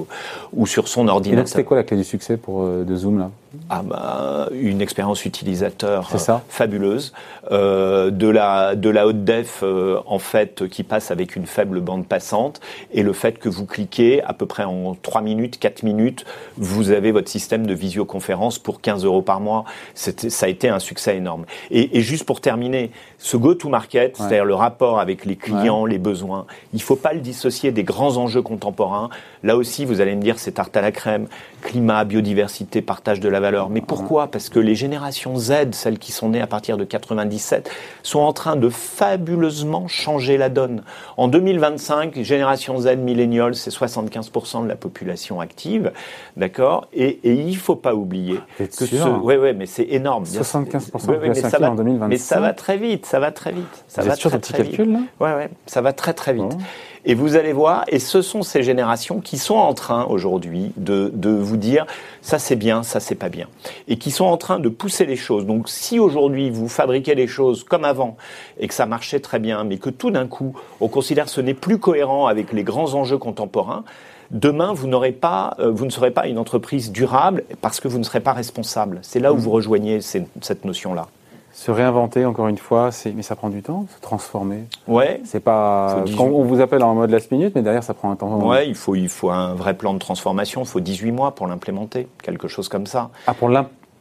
ou, 0.53 0.67
sur 0.67 0.87
son 0.87 1.07
ordinateur. 1.07 1.47
C'était 1.47 1.63
quoi 1.63 1.77
la 1.77 1.83
clé 1.83 1.97
du 1.97 2.03
succès 2.03 2.37
pour, 2.37 2.63
euh, 2.63 2.83
de 2.83 2.95
Zoom 2.95 3.19
là? 3.19 3.31
Ah 3.69 3.81
bah, 3.83 4.47
une 4.53 4.81
expérience 4.81 5.25
utilisateur 5.25 6.09
euh, 6.13 6.37
fabuleuse, 6.47 7.11
euh, 7.51 8.09
de 8.09 8.29
la 8.29 8.75
de 8.75 8.89
la 8.89 9.05
haute 9.05 9.25
def 9.25 9.59
euh, 9.61 9.99
en 10.05 10.19
fait 10.19 10.69
qui 10.69 10.83
passe 10.83 11.11
avec 11.11 11.35
une 11.35 11.45
faible 11.45 11.81
bande 11.81 12.07
passante 12.07 12.61
et 12.93 13.03
le 13.03 13.11
fait 13.11 13.39
que 13.39 13.49
vous 13.49 13.65
cliquez 13.65 14.23
à 14.23 14.31
peu 14.31 14.45
près 14.45 14.63
en 14.63 14.95
3 14.95 15.21
minutes, 15.21 15.59
4 15.59 15.83
minutes, 15.83 16.23
vous 16.55 16.91
avez 16.91 17.11
votre 17.11 17.27
système 17.27 17.67
de 17.67 17.73
visioconférence 17.73 18.57
pour 18.57 18.79
15 18.79 19.03
euros 19.03 19.21
par 19.21 19.41
mois. 19.41 19.65
Ça 19.93 20.45
a 20.45 20.49
été 20.49 20.69
un 20.69 20.79
succès 20.79 21.17
énorme. 21.17 21.45
Et, 21.69 21.97
et 21.97 22.01
juste 22.01 22.25
pour 22.25 22.41
terminer, 22.41 22.91
ce 23.17 23.37
go-to-market, 23.37 24.17
c'est-à-dire 24.17 24.45
le 24.45 24.55
rapport 24.55 24.99
avec 24.99 25.25
les 25.25 25.35
clients, 25.35 25.85
les 25.85 25.99
besoins, 25.99 26.45
il 26.73 26.77
ne 26.77 26.81
faut 26.81 26.95
pas 26.95 27.13
le 27.13 27.19
dissocier 27.19 27.71
des 27.71 27.83
grands 27.83 28.17
enjeux 28.17 28.41
contemporains. 28.41 29.09
Là 29.43 29.55
aussi, 29.57 29.85
vous 29.85 30.01
allez 30.01 30.15
me 30.15 30.21
dire, 30.21 30.39
c'est 30.39 30.53
tarte 30.53 30.75
à 30.75 30.81
la 30.81 30.91
crème, 30.91 31.27
climat, 31.61 32.03
biodiversité, 32.03 32.81
partage 32.81 33.19
de 33.19 33.29
la 33.29 33.39
valeur. 33.39 33.69
Mais 33.69 33.81
pourquoi? 33.81 34.27
Parce 34.27 34.49
que 34.49 34.59
les 34.59 34.75
générations 34.75 35.37
Z, 35.37 35.73
celles 35.73 35.99
qui 35.99 36.11
sont 36.11 36.29
nées 36.29 36.41
à 36.41 36.47
partir 36.47 36.77
de 36.77 36.83
97, 36.83 37.69
sont 38.03 38.19
en 38.19 38.33
train 38.33 38.55
de 38.55 38.69
fabuleusement 38.69 39.87
changer 39.87 40.37
la 40.37 40.49
donne. 40.49 40.83
En 41.17 41.27
2025, 41.27 42.21
génération 42.23 42.79
Z, 42.79 42.97
millénials, 42.97 43.55
c'est 43.55 43.71
75% 43.71 44.63
de 44.63 44.67
la 44.67 44.75
population 44.75 45.39
active, 45.41 45.91
d'accord? 46.37 46.87
Et, 46.93 47.19
il 47.23 47.47
ne 47.47 47.55
faut 47.55 47.75
pas 47.75 47.95
oublier 47.95 48.39
que 48.57 48.65
ce... 48.85 49.07
Ouais, 49.21 49.37
ouais, 49.37 49.53
mais 49.53 49.65
c'est 49.71 49.87
énorme. 49.89 50.23
75% 50.25 51.07
de 51.07 51.11
la 51.11 51.17
population 51.17 51.47
active 51.47 51.63
en 51.63 51.75
2025. 51.75 52.07
Mais 52.07 52.17
ça 52.17 52.39
va 52.39 52.53
très 52.53 52.77
vite 52.77 53.05
ça 53.05 53.19
va 53.19 53.31
très 53.31 53.51
vite. 53.51 53.83
Ça 53.87 54.01
Vous 54.01 54.07
va 54.07 54.13
êtes 54.13 54.19
sûr 54.19 54.31
de 54.31 54.37
très 54.37 54.57
calcul, 54.57 54.91
là? 54.91 54.99
Ouais, 55.19 55.33
ouais, 55.35 55.49
ça 55.65 55.81
va 55.81 55.93
très 55.93 56.13
très 56.13 56.33
vite. 56.33 56.57
Et 57.03 57.15
vous 57.15 57.35
allez 57.35 57.51
voir, 57.51 57.83
et 57.87 57.97
ce 57.97 58.21
sont 58.21 58.43
ces 58.43 58.61
générations 58.61 59.21
qui 59.21 59.39
sont 59.39 59.55
en 59.55 59.73
train 59.73 60.05
aujourd'hui 60.05 60.71
de, 60.77 61.11
de 61.15 61.31
vous 61.31 61.57
dire 61.57 61.87
ça 62.21 62.37
c'est 62.37 62.55
bien, 62.55 62.83
ça 62.83 62.99
c'est 62.99 63.15
pas 63.15 63.29
bien, 63.29 63.47
et 63.87 63.97
qui 63.97 64.11
sont 64.11 64.25
en 64.25 64.37
train 64.37 64.59
de 64.59 64.69
pousser 64.69 65.05
les 65.05 65.15
choses. 65.15 65.47
Donc 65.47 65.67
si 65.67 65.97
aujourd'hui 65.97 66.51
vous 66.51 66.67
fabriquez 66.67 67.15
les 67.15 67.25
choses 67.27 67.63
comme 67.63 67.85
avant 67.85 68.17
et 68.59 68.67
que 68.67 68.73
ça 68.73 68.85
marchait 68.85 69.19
très 69.19 69.39
bien, 69.39 69.63
mais 69.63 69.77
que 69.77 69.89
tout 69.89 70.11
d'un 70.11 70.27
coup 70.27 70.53
on 70.79 70.87
considère 70.87 71.25
que 71.25 71.31
ce 71.31 71.41
n'est 71.41 71.55
plus 71.55 71.79
cohérent 71.79 72.27
avec 72.27 72.53
les 72.53 72.63
grands 72.63 72.93
enjeux 72.93 73.17
contemporains, 73.17 73.83
demain, 74.31 74.73
vous 74.73 74.87
n'aurez 74.87 75.11
pas, 75.11 75.55
euh, 75.59 75.71
vous 75.71 75.85
ne 75.85 75.91
serez 75.91 76.11
pas 76.11 76.27
une 76.27 76.37
entreprise 76.37 76.91
durable 76.91 77.43
parce 77.61 77.79
que 77.79 77.87
vous 77.87 77.99
ne 77.99 78.03
serez 78.03 78.19
pas 78.19 78.33
responsable. 78.33 78.99
C'est 79.01 79.19
là 79.19 79.33
où 79.33 79.37
vous 79.37 79.51
rejoignez 79.51 80.01
cette 80.01 80.65
notion-là 80.65 81.07
se 81.53 81.69
réinventer 81.69 82.25
encore 82.25 82.47
une 82.47 82.57
fois, 82.57 82.89
mais 83.13 83.21
ça 83.23 83.35
prend 83.35 83.49
du 83.49 83.61
temps, 83.61 83.85
se 83.93 84.01
transformer. 84.01 84.63
Ouais. 84.87 85.21
C'est 85.25 85.41
pas 85.41 86.03
on 86.17 86.43
vous 86.43 86.61
appelle 86.61 86.81
en 86.83 86.95
mode 86.95 87.11
last 87.11 87.31
minute, 87.31 87.53
mais 87.55 87.61
derrière 87.61 87.83
ça 87.83 87.93
prend 87.93 88.09
un 88.09 88.15
temps. 88.15 88.47
Ouais, 88.47 88.67
il 88.67 88.75
faut 88.75 88.95
il 88.95 89.09
faut 89.09 89.29
un 89.29 89.53
vrai 89.53 89.73
plan 89.73 89.93
de 89.93 89.99
transformation. 89.99 90.61
Il 90.61 90.67
faut 90.67 90.79
18 90.79 91.11
mois 91.11 91.35
pour 91.35 91.47
l'implémenter, 91.47 92.07
quelque 92.23 92.47
chose 92.47 92.69
comme 92.69 92.85
ça. 92.85 93.09
Ah 93.27 93.33
pour 93.33 93.49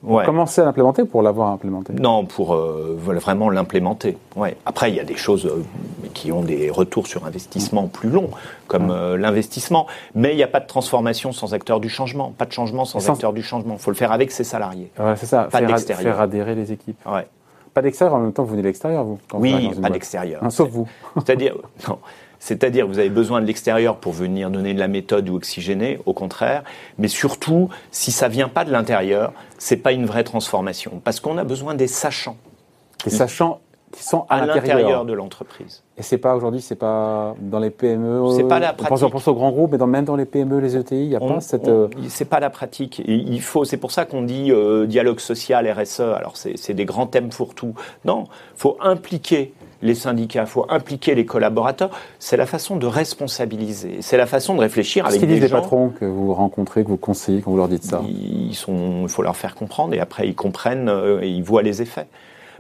commencer 0.03 0.61
à 0.61 0.65
l'implémenter 0.65 1.03
ou 1.03 1.07
pour 1.07 1.23
l'avoir 1.23 1.51
implémenté? 1.51 1.93
Non, 1.93 2.25
pour 2.25 2.55
euh, 2.55 2.97
vraiment 2.99 3.51
l'implémenter. 3.51 4.17
Ouais. 4.37 4.57
Après, 4.67 4.91
il 4.91 4.97
y 4.97 5.01
a 5.01 5.05
des 5.05 5.17
choses 5.17 5.47
euh, 5.47 5.63
qui 6.15 6.33
ont 6.33 6.43
des 6.43 6.71
retours 6.71 7.07
sur 7.07 7.27
investissement 7.27 7.87
plus 7.87 8.09
longs, 8.09 8.31
comme 8.67 8.91
euh, 8.91 9.17
l'investissement. 9.17 9.87
Mais 10.15 10.33
il 10.33 10.37
n'y 10.37 10.43
a 10.43 10.49
pas 10.49 10.61
de 10.61 10.67
transformation 10.67 11.33
sans 11.33 11.55
acteur 11.55 11.81
du 11.81 11.89
changement. 11.89 12.33
Pas 12.37 12.47
de 12.47 12.53
changement 12.53 12.85
sans, 12.85 13.09
acteur 13.11 13.33
du 13.33 13.43
changement. 13.43 13.75
Il 13.75 13.81
faut 13.81 13.91
le 13.91 13.97
faire 13.97 14.13
avec 14.13 14.31
ses 14.31 14.45
salariés. 14.45 14.91
Ouais, 14.99 15.17
c'est 15.17 15.27
ça. 15.27 15.45
Pas 15.45 15.59
faire, 15.59 15.79
faire 15.79 16.21
adhérer 16.21 16.55
les 16.55 16.73
équipes. 16.73 16.99
Ouais. 17.07 17.27
Pas 17.75 17.83
d'extérieur, 17.83 18.17
en 18.17 18.21
même 18.21 18.33
temps, 18.33 18.43
vous 18.43 18.51
venez 18.51 18.63
de 18.63 18.67
l'extérieur, 18.67 19.05
vous 19.05 19.19
Oui, 19.35 19.71
pas 19.81 19.91
d'extérieur. 19.91 20.43
sauf 20.51 20.69
vous. 20.71 20.89
C'est-à-dire, 21.15 21.55
non. 21.89 21.99
C'est-à-dire, 22.41 22.89
vous 22.89 22.99
avez 22.99 23.11
besoin 23.11 23.41
de 23.41 23.47
l'extérieur 23.47 23.99
pour 23.99 24.13
venir 24.13 24.51
donner 24.51 24.75
de 24.75 24.79
la 24.79 24.89
méthode 24.89 25.29
ou 25.29 25.37
oxygéner, 25.37 26.01
au 26.07 26.15
contraire. 26.15 26.65
Mais 26.99 27.07
surtout, 27.07 27.69
si 27.93 28.11
ça 28.11 28.29
vient 28.29 28.49
pas 28.49 28.65
de 28.65 28.73
l'intérieur, 28.73 29.33
c'est 29.59 29.77
pas 29.77 29.93
une 29.93 30.07
vraie 30.07 30.25
transformation, 30.25 31.01
parce 31.05 31.21
qu'on 31.21 31.37
a 31.37 31.45
besoin 31.45 31.75
des 31.75 31.87
sachants. 31.87 32.39
Des 33.05 33.11
sachants 33.11 33.61
qui 33.93 34.05
sont 34.05 34.25
à, 34.29 34.47
l'intérieur 34.47 35.05
de 35.05 35.13
l'entreprise. 35.13 35.83
Et 35.97 36.03
c'est 36.03 36.19
pas 36.19 36.37
aujourd'hui, 36.37 36.61
c'est 36.61 36.77
pas 36.77 37.35
dans 37.41 37.59
les 37.59 37.71
PME. 37.71 38.23
C'est 38.37 38.45
pas 38.45 38.61
la 38.61 38.73
pratique. 38.73 39.05
On 39.05 39.11
pense, 39.11 39.29
aux 39.29 39.35
grands 39.35 39.51
groupes, 39.51 39.73
mais 39.73 39.79
dans, 39.79 39.87
même 39.87 40.05
dans 40.05 40.17
les 40.17 40.25
PME, 40.25 40.61
les 40.61 40.77
ETI, 40.77 40.95
il 40.95 41.09
n'y 41.09 41.17
a 41.17 41.21
pas 41.21 41.41
cette. 41.41 41.69
Euh, 41.69 41.89
c'est 42.09 42.25
pas 42.25 42.41
la 42.41 42.51
pratique. 42.51 43.03
il 43.07 43.41
faut, 43.43 43.65
c'est 43.65 43.77
pour 43.77 43.91
ça 43.91 44.05
qu'on 44.05 44.23
dit 44.23 44.53
euh, 44.53 44.87
dialogue 44.87 45.21
social, 45.21 45.71
RSE. 45.71 46.01
Alors 46.01 46.37
c'est 46.37 46.75
des 46.75 46.85
grands 46.85 47.07
thèmes 47.07 47.33
fourre-tout. 47.33 47.75
Non, 48.05 48.25
faut 48.55 48.77
impliquer 48.81 49.53
les 49.83 49.95
syndicats, 49.95 50.43
il 50.43 50.47
faut 50.47 50.67
impliquer 50.69 51.15
les 51.15 51.25
collaborateurs. 51.25 51.91
C'est 52.19 52.37
la 52.37 52.47
façon 52.47 52.77
de 52.77 52.87
responsabiliser. 52.87 53.99
C'est 54.03 54.17
la 54.17 54.27
façon 54.27 54.55
de 54.55 54.61
réfléchir 54.61 55.07
avec 55.07 55.21
des 55.21 55.27
gens. 55.27 55.27
Qu'est-ce 55.27 55.33
qu'ils 55.33 55.41
disent 55.41 55.53
les 55.53 55.61
patrons 55.61 55.89
que 55.89 56.05
vous 56.05 56.35
rencontrez, 56.35 56.85
que 56.85 56.89
vous 56.89 56.97
conseillez 56.97 57.41
quand 57.41 57.51
vous 57.51 57.57
leur 57.57 57.69
dites 57.69 57.85
ça 57.85 58.03
ils 58.07 58.55
sont, 58.55 59.03
Il 59.03 59.09
faut 59.09 59.23
leur 59.23 59.37
faire 59.37 59.55
comprendre 59.55 59.95
et 59.95 60.01
après 60.01 60.29
ils 60.29 60.35
comprennent 60.35 60.89
euh, 60.89 61.23
et 61.23 61.29
ils 61.29 61.43
voient 61.43 61.63
les 61.63 61.83
effets 61.83 62.07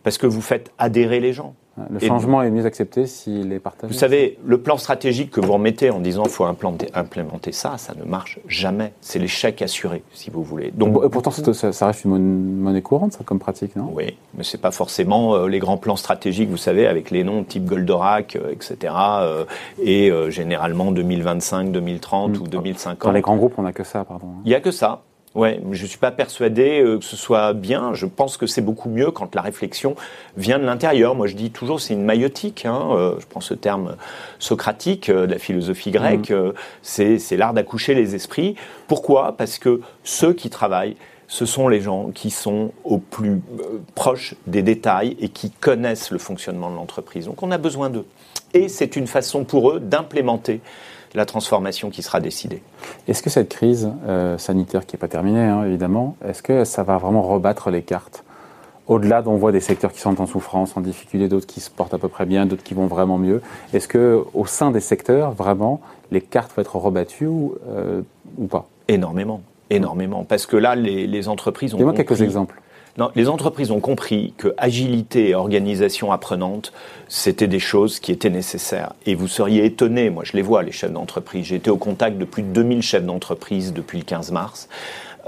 parce 0.03 0.19
que 0.19 0.27
vous 0.27 0.41
faites 0.41 0.73
adhérer 0.79 1.21
les 1.21 1.33
gens. 1.33 1.55
Le 1.89 1.99
changement 1.99 2.43
est 2.43 2.51
mieux 2.51 2.67
accepté 2.67 3.07
s'il 3.07 3.53
est 3.53 3.59
partagé. 3.59 3.93
Vous 3.93 3.99
savez, 3.99 4.39
le 4.45 4.61
plan 4.61 4.77
stratégique 4.77 5.31
que 5.31 5.41
vous 5.41 5.53
remettez 5.53 5.91
en 5.91 6.01
disant 6.01 6.25
qu'il 6.25 6.33
faut 6.33 6.45
implémenter 6.45 7.53
ça, 7.53 7.79
ça 7.79 7.95
ne 7.95 8.05
marche 8.05 8.39
jamais. 8.47 8.93
C'est 9.01 9.19
l'échec 9.19 9.63
assuré, 9.63 10.03
si 10.13 10.31
vous 10.31 10.43
voulez. 10.43 10.73
Donc, 10.73 11.09
pourtant, 11.09 11.31
ça, 11.31 11.87
reste 11.87 12.05
une 12.05 12.57
monnaie 12.61 12.83
courante, 12.83 13.13
ça, 13.13 13.21
comme 13.25 13.39
pratique, 13.39 13.77
non? 13.77 13.91
Oui, 13.95 14.17
mais 14.35 14.45
c'est 14.45 14.61
pas 14.61 14.73
forcément 14.73 15.35
euh, 15.35 15.47
les 15.47 15.59
grands 15.59 15.79
plans 15.79 15.97
stratégiques, 15.97 16.51
vous 16.51 16.57
savez, 16.57 16.87
avec 16.87 17.11
les 17.11 17.25
noms 17.25 17.45
type 17.45 17.65
Goldorak, 17.65 18.37
euh, 18.37 18.53
etc. 18.53 18.93
et 19.81 20.11
euh, 20.11 20.31
généralement 20.31 20.93
2025, 20.93 21.73
2030 21.73 22.39
hmm. 22.39 22.43
ou 22.43 22.47
2050. 22.47 23.05
Dans 23.05 23.13
les 23.13 23.21
grands 23.21 23.37
groupes, 23.37 23.55
on 23.57 23.63
n'a 23.63 23.73
que 23.73 23.85
ça, 23.85 24.05
pardon. 24.05 24.27
Il 24.45 24.49
n'y 24.49 24.55
a 24.55 24.61
que 24.61 24.71
ça. 24.71 25.03
Ouais, 25.37 25.61
je 25.71 25.87
suis 25.87 25.99
pas 25.99 26.11
persuadé 26.11 26.81
euh, 26.81 26.99
que 26.99 27.05
ce 27.05 27.17
soit 27.17 27.53
bien. 27.53 27.95
Je 27.95 28.07
pense 28.07 28.37
que 28.37 28.47
c'est 28.47 28.63
beaucoup 28.63 28.89
mieux 28.89 29.13
quand 29.13 29.33
la 29.37 29.43
réflexion 29.43 29.95
vient 30.37 30.59
de 30.59 30.65
l'intérieur. 30.65 31.15
Moi, 31.15 31.29
je 31.29 31.37
dis 31.37 31.53
toujours, 31.53 31.81
c'est 31.81 31.95
une 31.95 32.05
maïotique. 32.05 32.67
Hein. 32.67 32.89
Euh, 32.91 33.15
je 33.21 33.27
prends 33.27 33.41
ce 33.41 33.55
terme 33.55 33.97
socratique 34.41 35.09
euh, 35.09 35.29
de 35.29 35.33
la 35.33 35.39
philosophie 35.39 35.93
grecque. 35.93 36.31
Mmh. 36.31 36.53
C'est 36.83 37.37
l'art 37.37 37.55
d'accoucher 37.55 37.95
les 37.95 38.17
esprits. 38.17 38.57
Pourquoi? 38.89 39.37
Parce 39.37 39.61
que 39.61 39.81
ceux 40.03 40.33
qui 40.33 40.51
travaillent, 40.51 40.97
ce 41.29 41.47
sont 41.47 41.69
les 41.69 41.81
gens 41.81 42.11
qui 42.13 42.31
sont 42.31 42.73
au 42.83 42.99
plus 42.99 43.41
proches 43.95 44.35
des 44.49 44.63
détails 44.63 45.17
et 45.21 45.29
qui 45.29 45.53
connaissent 45.53 46.11
le 46.11 46.19
fonctionnement 46.19 46.71
de 46.71 46.75
l'entreprise. 46.75 47.27
Donc, 47.27 47.45
on 47.45 47.53
a 47.53 47.59
besoin 47.59 47.89
d'eux. 47.89 48.07
Et 48.53 48.69
c'est 48.69 48.97
une 48.97 49.07
façon 49.07 49.45
pour 49.45 49.71
eux 49.71 49.79
d'implémenter 49.79 50.61
la 51.15 51.27
transformation 51.27 51.91
qui 51.91 52.03
sera 52.03 52.21
décidée. 52.21 52.63
Est-ce 53.09 53.23
que 53.23 53.31
cette 53.31 53.49
crise 53.49 53.91
euh, 54.07 54.39
sanitaire, 54.39 54.87
qui 54.87 54.97
n'est 54.97 55.01
pas 55.01 55.09
terminée 55.09 55.41
hein, 55.41 55.65
évidemment, 55.65 56.17
est-ce 56.25 56.43
que 56.43 56.65
ça 56.65 56.83
va 56.83 56.99
vraiment 56.99 57.23
rebattre 57.23 57.71
les 57.71 57.83
cartes 57.83 58.25
au-delà 58.87 59.23
d'on 59.23 59.37
voit 59.37 59.53
des 59.53 59.61
secteurs 59.61 59.93
qui 59.93 60.01
sont 60.01 60.21
en 60.21 60.27
souffrance, 60.27 60.77
en 60.77 60.81
difficulté, 60.81 61.29
d'autres 61.29 61.47
qui 61.47 61.61
se 61.61 61.71
portent 61.71 61.95
à 61.95 61.99
peu 61.99 62.09
près 62.09 62.27
bien, 62.27 62.47
d'autres 62.47 62.65
qui 62.65 62.75
vont 62.75 62.87
vraiment 62.87 63.19
mieux? 63.19 63.41
Est-ce 63.73 63.87
que 63.87 64.25
au 64.35 64.47
sein 64.47 64.73
des 64.73 64.81
secteurs, 64.81 65.31
vraiment, 65.31 65.81
les 66.11 66.21
cartes 66.21 66.53
vont 66.57 66.63
être 66.63 66.75
rebattues 66.75 67.27
ou, 67.27 67.55
euh, 67.69 68.03
ou 68.37 68.47
pas? 68.49 68.69
Énormément, 68.89 69.43
énormément. 69.71 70.25
Parce 70.25 70.47
que 70.47 70.57
là, 70.57 70.75
les, 70.75 71.07
les 71.07 71.29
entreprises 71.29 71.73
ont. 71.75 71.79
Donne-moi 71.79 71.95
quelques 71.95 72.21
exemples 72.21 72.61
les 73.15 73.29
entreprises 73.29 73.71
ont 73.71 73.81
compris 73.81 74.35
que 74.37 74.55
agilité 74.59 75.31
et 75.31 75.35
organisation 75.35 76.13
apprenante, 76.13 76.73
c'était 77.09 77.49
des 77.49 77.59
choses 77.59 78.01
qui 78.01 78.13
étaient 78.13 78.31
nécessaires. 78.31 78.93
Et 79.07 79.15
vous 79.15 79.29
seriez 79.29 79.65
étonné, 79.65 80.11
moi 80.11 80.25
je 80.25 80.33
les 80.33 80.43
vois, 80.43 80.63
les 80.63 80.73
chefs 80.73 80.93
d'entreprise. 80.93 81.47
J'ai 81.47 81.57
été 81.57 81.71
au 81.71 81.77
contact 81.77 82.19
de 82.19 82.25
plus 82.25 82.43
de 82.43 82.49
2000 82.49 82.83
chefs 82.83 83.05
d'entreprise 83.05 83.73
depuis 83.73 83.99
le 83.99 84.05
15 84.05 84.33
mars. 84.33 84.69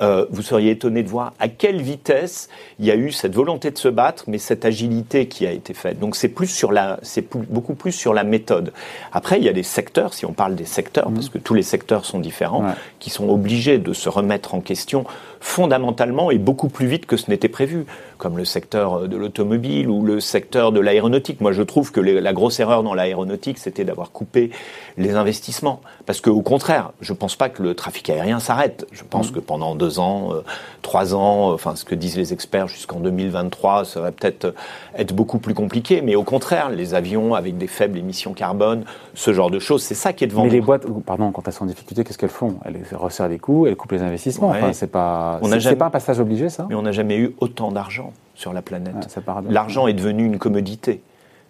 Euh, 0.03 0.27
vous 0.31 0.43
seriez 0.43 0.73
étonné 0.73 1.03
de 1.03 1.09
voir 1.09 1.33
à 1.39 1.49
quelle 1.49 1.81
vitesse 1.81 2.49
il 2.79 2.87
y 2.87 2.91
a 2.91 2.97
eu 2.97 3.13
cette 3.13 3.35
volonté 3.35 3.71
de 3.71 3.79
se 3.79 3.89
battre, 3.89 4.25
mais 4.27 4.39
cette 4.39 4.65
agilité 4.65 5.29
qui 5.29 5.47
a 5.47 5.53
été 5.53 5.75
faite. 5.75 6.01
Donc 6.01 6.17
c'est 6.17 6.29
plus 6.29 6.49
sur 6.49 6.73
la, 6.73 6.99
c'est 7.03 7.25
beaucoup 7.49 7.75
plus 7.75 7.93
sur 7.93 8.13
la 8.13 8.25
méthode. 8.25 8.73
Après, 9.13 9.39
il 9.39 9.45
y 9.45 9.49
a 9.49 9.53
des 9.53 9.63
secteurs, 9.63 10.15
si 10.15 10.27
on 10.27 10.33
parle 10.33 10.57
des 10.57 10.65
secteurs, 10.65 11.11
mmh. 11.11 11.15
parce 11.15 11.29
que 11.29 11.39
tous 11.39 11.55
les 11.55 11.63
secteurs 11.63 12.05
sont 12.05 12.19
différents, 12.19 12.65
qui 12.99 13.11
sont 13.11 13.29
obligés 13.29 13.79
de 13.79 13.93
se 13.93 14.09
remettre 14.09 14.55
en 14.55 14.61
question 14.61 15.05
fondamentalement 15.41 16.31
et 16.31 16.39
beaucoup 16.39 16.69
plus 16.69 16.87
vite 16.87 17.07
que 17.07 17.17
ce 17.17 17.31
n'était 17.31 17.49
prévu, 17.49 17.85
comme 18.23 18.39
le 18.39 18.45
secteur 18.45 18.95
euh, 18.95 19.09
de 19.09 19.17
l'automobile 19.17 19.89
ou 19.89 20.05
le 20.05 20.21
secteur 20.21 20.71
de 20.71 20.79
l'aéronautique. 20.79 21.41
Moi, 21.41 21.51
je 21.51 21.63
trouve 21.63 21.91
que 21.91 22.01
la 22.01 22.33
grosse 22.33 22.61
erreur 22.61 22.85
dans 22.85 22.95
l'aéronautique, 22.95 23.59
c'était 23.59 23.85
d'avoir 23.85 24.13
coupé 24.13 24.53
les 24.97 25.17
investissements. 25.17 25.81
Parce 26.07 26.21
qu'au 26.21 26.41
contraire, 26.41 26.93
je 27.01 27.13
ne 27.13 27.19
pense 27.19 27.35
pas 27.35 27.49
que 27.49 27.65
le 27.65 27.75
trafic 27.75 28.09
aérien 28.11 28.39
s'arrête. 28.39 28.87
Je 28.93 29.03
pense 29.03 29.31
mmh. 29.31 29.35
que 29.35 29.41
pendant 29.41 29.75
deux 29.75 29.99
ans, 29.99 30.35
euh, 30.35 30.43
trois 30.83 31.17
ans, 31.17 31.51
euh, 31.51 31.55
enfin 31.55 31.75
ce 31.75 31.85
que 31.85 31.97
disent 31.97 32.17
les 32.17 32.33
experts 32.33 32.69
jusqu'en 32.69 33.01
2023, 33.01 33.85
ça 33.85 34.01
va 34.01 34.13
peut-être 34.13 34.55
être 34.97 35.13
beaucoup 35.13 35.39
plus 35.39 35.55
compliqué. 35.55 36.01
Mais 36.01 36.15
au 36.15 36.23
contraire, 36.23 36.71
les 36.71 36.95
avions 36.95 37.35
avec 37.35 37.59
des 37.59 37.67
faibles 37.67 37.99
émissions 37.99 38.35
carbone, 38.35 38.85
ce 39.15 39.33
genre 39.33 39.51
de 39.51 39.59
choses, 39.59 39.83
c'est 39.83 39.97
ça 39.97 40.13
qui 40.13 40.23
est 40.23 40.29
devant 40.29 40.45
Mais 40.45 40.51
les 40.51 40.61
boîtes, 40.61 40.87
pardon, 41.05 41.33
quand 41.33 41.49
elles 41.49 41.55
sont 41.55 41.65
en 41.65 41.67
difficulté, 41.67 42.05
qu'est-ce 42.05 42.19
qu'elles 42.19 42.29
font? 42.31 42.55
Elles 42.65 42.79
resserrent 42.93 43.29
les 43.29 43.41
coûts, 43.41 43.67
elles 43.67 43.75
coupent 43.75 43.93
les 43.93 44.03
investissements. 44.03 44.51
Enfin, 44.51 44.73
c'est 44.73 44.87
pas 44.87 45.41
c'est 45.59 45.75
pas 45.75 45.87
un 45.87 45.91
passage 45.91 46.21
obligé, 46.21 46.49
ça? 46.51 46.67
Mais 46.69 46.77
on 46.77 46.83
n'a 46.83 46.93
jamais 46.93 47.17
eu 47.17 47.35
autant 47.41 47.73
d'argent 47.73 48.12
sur 48.43 48.53
la 48.53 48.61
planète. 48.61 49.17
L'argent 49.49 49.87
est 49.87 49.95
devenu 49.95 50.27
une 50.27 50.39
commodité. 50.39 51.01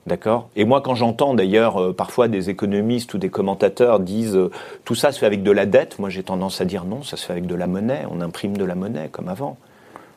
D'accord? 0.06 0.48
Et 0.56 0.64
moi, 0.64 0.80
quand 0.80 0.96
j'entends 0.96 1.32
d'ailleurs 1.32 1.80
euh, 1.80 1.92
parfois 1.92 2.26
des 2.26 2.50
économistes 2.50 3.14
ou 3.14 3.18
des 3.18 3.28
commentateurs 3.28 4.00
disent 4.00 4.34
euh, 4.34 4.50
tout 4.84 4.96
ça 4.96 5.12
se 5.12 5.20
fait 5.20 5.26
avec 5.26 5.44
de 5.44 5.50
la 5.52 5.64
dette, 5.64 6.00
moi 6.00 6.08
j'ai 6.08 6.24
tendance 6.24 6.60
à 6.60 6.64
dire 6.64 6.84
non, 6.84 7.04
ça 7.04 7.16
se 7.16 7.24
fait 7.24 7.32
avec 7.32 7.46
de 7.46 7.54
la 7.54 7.68
monnaie. 7.68 8.04
On 8.10 8.20
imprime 8.20 8.56
de 8.56 8.64
la 8.64 8.74
monnaie 8.74 9.08
comme 9.12 9.28
avant. 9.28 9.58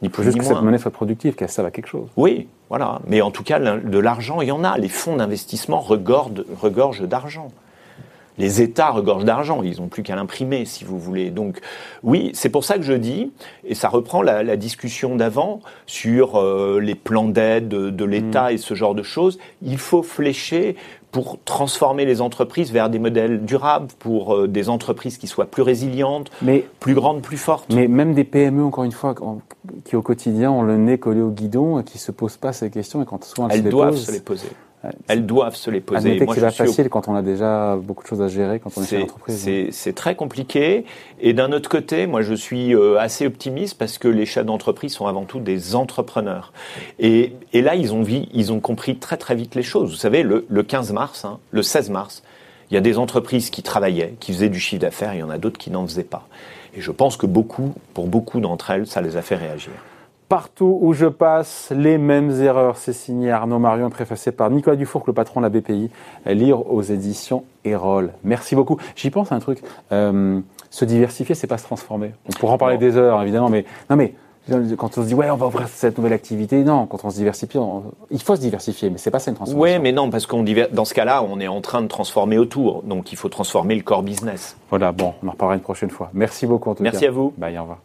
Il 0.02 0.10
faut 0.10 0.24
juste 0.24 0.40
que 0.40 0.44
cette 0.44 0.62
monnaie 0.62 0.80
soit 0.80 0.92
productive, 0.92 1.36
qu'elle 1.36 1.50
serve 1.50 1.68
à 1.68 1.72
quelque 1.72 1.88
chose. 1.88 2.10
Oui, 2.18 2.48
voilà. 2.70 3.00
Mais 3.08 3.22
en 3.22 3.32
tout 3.32 3.44
cas, 3.44 3.60
de 3.60 4.00
l'argent, 4.00 4.42
il 4.42 4.48
y 4.48 4.52
en 4.52 4.64
a. 4.64 4.78
Les 4.78 4.90
fonds 4.90 5.16
d'investissement 5.16 5.80
regorgent 5.80 7.08
d'argent 7.08 7.50
les 8.38 8.62
États 8.62 8.90
regorgent 8.90 9.26
d'argent, 9.26 9.62
ils 9.64 9.80
n'ont 9.80 9.88
plus 9.88 10.04
qu'à 10.04 10.16
l'imprimer, 10.16 10.66
si 10.66 10.84
vous 10.84 11.00
voulez. 11.00 11.32
Donc 11.32 11.60
oui, 12.04 12.32
c'est 12.34 12.50
pour 12.50 12.64
ça 12.64 12.78
que 12.78 12.84
je 12.84 12.94
dis, 12.94 13.32
et 13.66 13.76
ça 13.76 13.90
reprend 13.90 14.22
la, 14.22 14.56
discussion 14.56 15.16
d'avant 15.16 15.62
sur 15.86 16.40
euh, 16.40 16.80
les 16.82 16.96
plans 16.96 17.28
d'aide 17.28 17.68
de, 17.68 18.06
l'État 18.06 18.50
mm. 18.50 18.54
et 18.54 18.58
ce 18.58 18.74
genre 18.74 18.96
de 18.96 19.04
choses, 19.04 19.38
il 19.62 19.78
faut 19.78 20.02
flécher 20.02 20.76
pour 21.12 21.40
transformer 21.44 22.04
les 22.04 22.20
entreprises 22.20 22.72
vers 22.72 22.90
des 22.90 23.00
modèles 23.00 23.46
durables, 23.46 23.88
pour 24.00 24.36
euh, 24.36 24.48
des 24.48 24.68
entreprises 24.70 25.18
qui 25.18 25.28
soient 25.28 25.46
plus 25.46 25.62
résilientes, 25.62 26.30
plus 26.80 26.94
grandes, 26.94 27.22
plus 27.22 27.38
fortes. 27.38 27.74
Mais 27.74 27.88
même 27.88 28.14
des 28.14 28.26
PME, 28.26 28.64
encore 28.64 28.84
une 28.84 28.92
fois, 28.92 29.16
qui 29.86 29.96
au 29.96 30.02
quotidien 30.02 30.52
ont 30.52 30.62
le 30.62 30.78
nez 30.78 30.98
collé 30.98 31.22
au 31.22 31.32
guidon, 31.32 31.80
et 31.80 31.84
qui 31.84 31.98
ne 31.98 32.02
se 32.02 32.12
posent 32.12 32.38
pas 32.38 32.52
ces 32.52 32.70
questions, 32.70 33.02
et 33.02 33.06
quand 33.06 33.24
souvent 33.24 33.48
elles, 33.48 33.60
elles 33.60 33.70
doivent 33.70 33.96
se 33.96 34.12
les 34.12 34.20
poser. 34.20 34.50
Elles 35.08 35.26
doivent 35.26 35.56
se 35.56 35.70
les 35.70 35.82
poser. 35.82 36.20
C'est 36.20 36.26
pas 36.26 36.52
facile 36.52 36.90
quand 36.90 37.08
on 37.08 37.16
a 37.16 37.22
déjà 37.22 37.76
beaucoup 37.76 38.04
de 38.04 38.08
choses 38.08 38.22
à 38.22 38.28
gérer, 38.28 38.60
quand 38.60 38.72
on 38.78 38.84
est, 38.84 38.88
chef 38.88 39.00
d'entreprise. 39.02 39.50
C'est 39.72 39.94
très 39.94 40.16
compliqué. 40.16 40.86
Et 41.20 41.34
d'un 41.34 41.52
autre 41.52 41.70
côté, 41.70 42.08
moi, 42.08 42.22
je 42.22 42.34
suis 42.34 42.76
euh, 42.76 43.00
assez 43.00 43.26
optimiste 43.26 43.78
parce 43.78 43.98
que 43.98 44.08
les 44.08 44.26
chefs 44.26 44.46
d'entreprise 44.46 44.94
sont 44.94 45.08
avant 45.08 45.24
tout 45.24 45.40
des 45.40 45.76
entrepreneurs. 45.76 46.54
Et, 47.00 47.34
et, 47.54 47.62
là, 47.62 47.76
ils 47.76 47.94
ont, 47.94 48.04
vu, 48.04 48.24
ils 48.34 48.52
ont 48.52 48.60
compris 48.60 48.98
très 48.98 49.18
très 49.18 49.36
vite 49.36 49.56
les 49.56 49.64
choses. 49.64 49.92
Vous 49.92 49.98
savez, 49.98 50.24
le, 50.24 50.46
le 50.50 50.64
15 50.64 50.92
mars, 50.92 51.26
hein, 51.26 51.40
le 51.52 51.64
16 51.64 51.90
mars, 51.90 52.24
il 52.72 52.74
y 52.74 52.78
a 52.78 52.82
des 52.82 52.98
entreprises 52.98 53.50
qui 53.50 53.64
travaillaient, 53.64 54.16
qui 54.20 54.34
faisaient 54.34 54.50
du 54.50 54.60
chiffre 54.60 54.82
d'affaires, 54.82 55.14
il 55.14 55.20
y 55.20 55.24
en 55.24 55.30
a 55.30 55.38
d'autres 55.38 55.58
qui 55.58 55.72
n'en 55.72 55.86
faisaient 55.86 56.04
pas. 56.04 56.28
Et 56.76 56.82
je 56.82 56.92
pense 56.92 57.16
que 57.16 57.26
beaucoup, 57.26 57.74
pour 57.94 58.08
beaucoup 58.08 58.40
d'entre 58.40 58.72
elles, 58.72 58.88
ça 58.88 59.02
les 59.02 59.18
a 59.18 59.22
fait 59.22 59.36
réagir. 59.36 59.74
Partout 60.28 60.80
où 60.82 60.94
je 60.94 61.06
passe, 61.06 61.72
les 61.76 61.98
mêmes 61.98 62.32
erreurs. 62.42 62.78
C'est 62.78 62.94
signé 62.94 63.32
Arnaud 63.32 63.60
Marion, 63.60 63.90
préfacé 63.90 64.32
par 64.32 64.50
Nicolas 64.50 64.76
Dufour, 64.76 65.04
le 65.06 65.14
patron 65.14 65.40
de 65.40 65.46
la 65.46 65.50
BPI. 65.50 65.92
Lire 66.26 66.72
aux 66.72 66.82
éditions 66.82 67.44
Erol. 67.64 68.12
Merci 68.24 68.56
beaucoup. 68.56 68.78
J'y 68.96 69.12
pense 69.12 69.32
à 69.32 69.36
un 69.36 69.40
truc. 69.40 69.62
Euh, 69.92 70.40
se 70.70 70.86
diversifier, 70.86 71.36
c'est 71.36 71.48
pas 71.48 71.58
se 71.58 71.64
transformer. 71.64 72.12
On 72.28 72.34
pourra 72.34 72.54
en 72.54 72.58
parler 72.58 72.78
des 72.78 72.98
heures, 72.98 73.22
évidemment, 73.22 73.50
mais 73.50 73.66
non, 73.90 73.96
mais 73.96 74.14
quand 74.78 74.98
on 74.98 75.02
se 75.02 75.08
dit 75.08 75.16
ouais 75.16 75.30
on 75.32 75.38
va 75.38 75.48
ouvrir 75.48 75.68
cette 75.68 75.98
nouvelle 75.98 76.14
activité, 76.14 76.64
non, 76.64 76.86
quand 76.86 77.04
on 77.04 77.10
se 77.10 77.16
diversifie, 77.16 77.58
il 78.12 78.22
faut 78.22 78.36
se 78.36 78.42
diversifier, 78.42 78.90
mais 78.90 78.98
c'est 78.98 79.12
pas 79.12 79.20
ça 79.20 79.32
une 79.32 79.36
transformation. 79.36 79.76
Oui, 79.76 79.82
mais 79.82 79.92
non, 79.92 80.10
parce 80.10 80.28
qu'on 80.28 80.44
dans 80.72 80.86
ce 80.86 80.94
cas-là, 80.94 81.24
on 81.24 81.40
est 81.40 81.48
en 81.48 81.62
train 81.62 81.82
de 81.82 81.88
transformer 81.88 82.38
autour, 82.38 82.84
donc 82.84 83.12
il 83.12 83.18
faut 83.18 83.30
transformer 83.30 83.76
le 83.76 83.82
core 83.82 84.04
business. 84.04 84.58
Voilà, 84.70 84.92
bon, 84.92 85.14
on 85.24 85.28
en 85.28 85.32
reparlera 85.32 85.56
une 85.56 85.62
prochaine 85.62 85.90
fois. 85.90 86.10
Merci 86.14 86.46
beaucoup 86.46 86.70
en 86.70 86.76
tout 86.76 86.84
Merci 86.84 87.00
cas. 87.00 87.08
Merci 87.08 87.18
à 87.18 87.22
vous. 87.22 87.34
Bye, 87.38 87.58
au 87.58 87.62
revoir. 87.62 87.80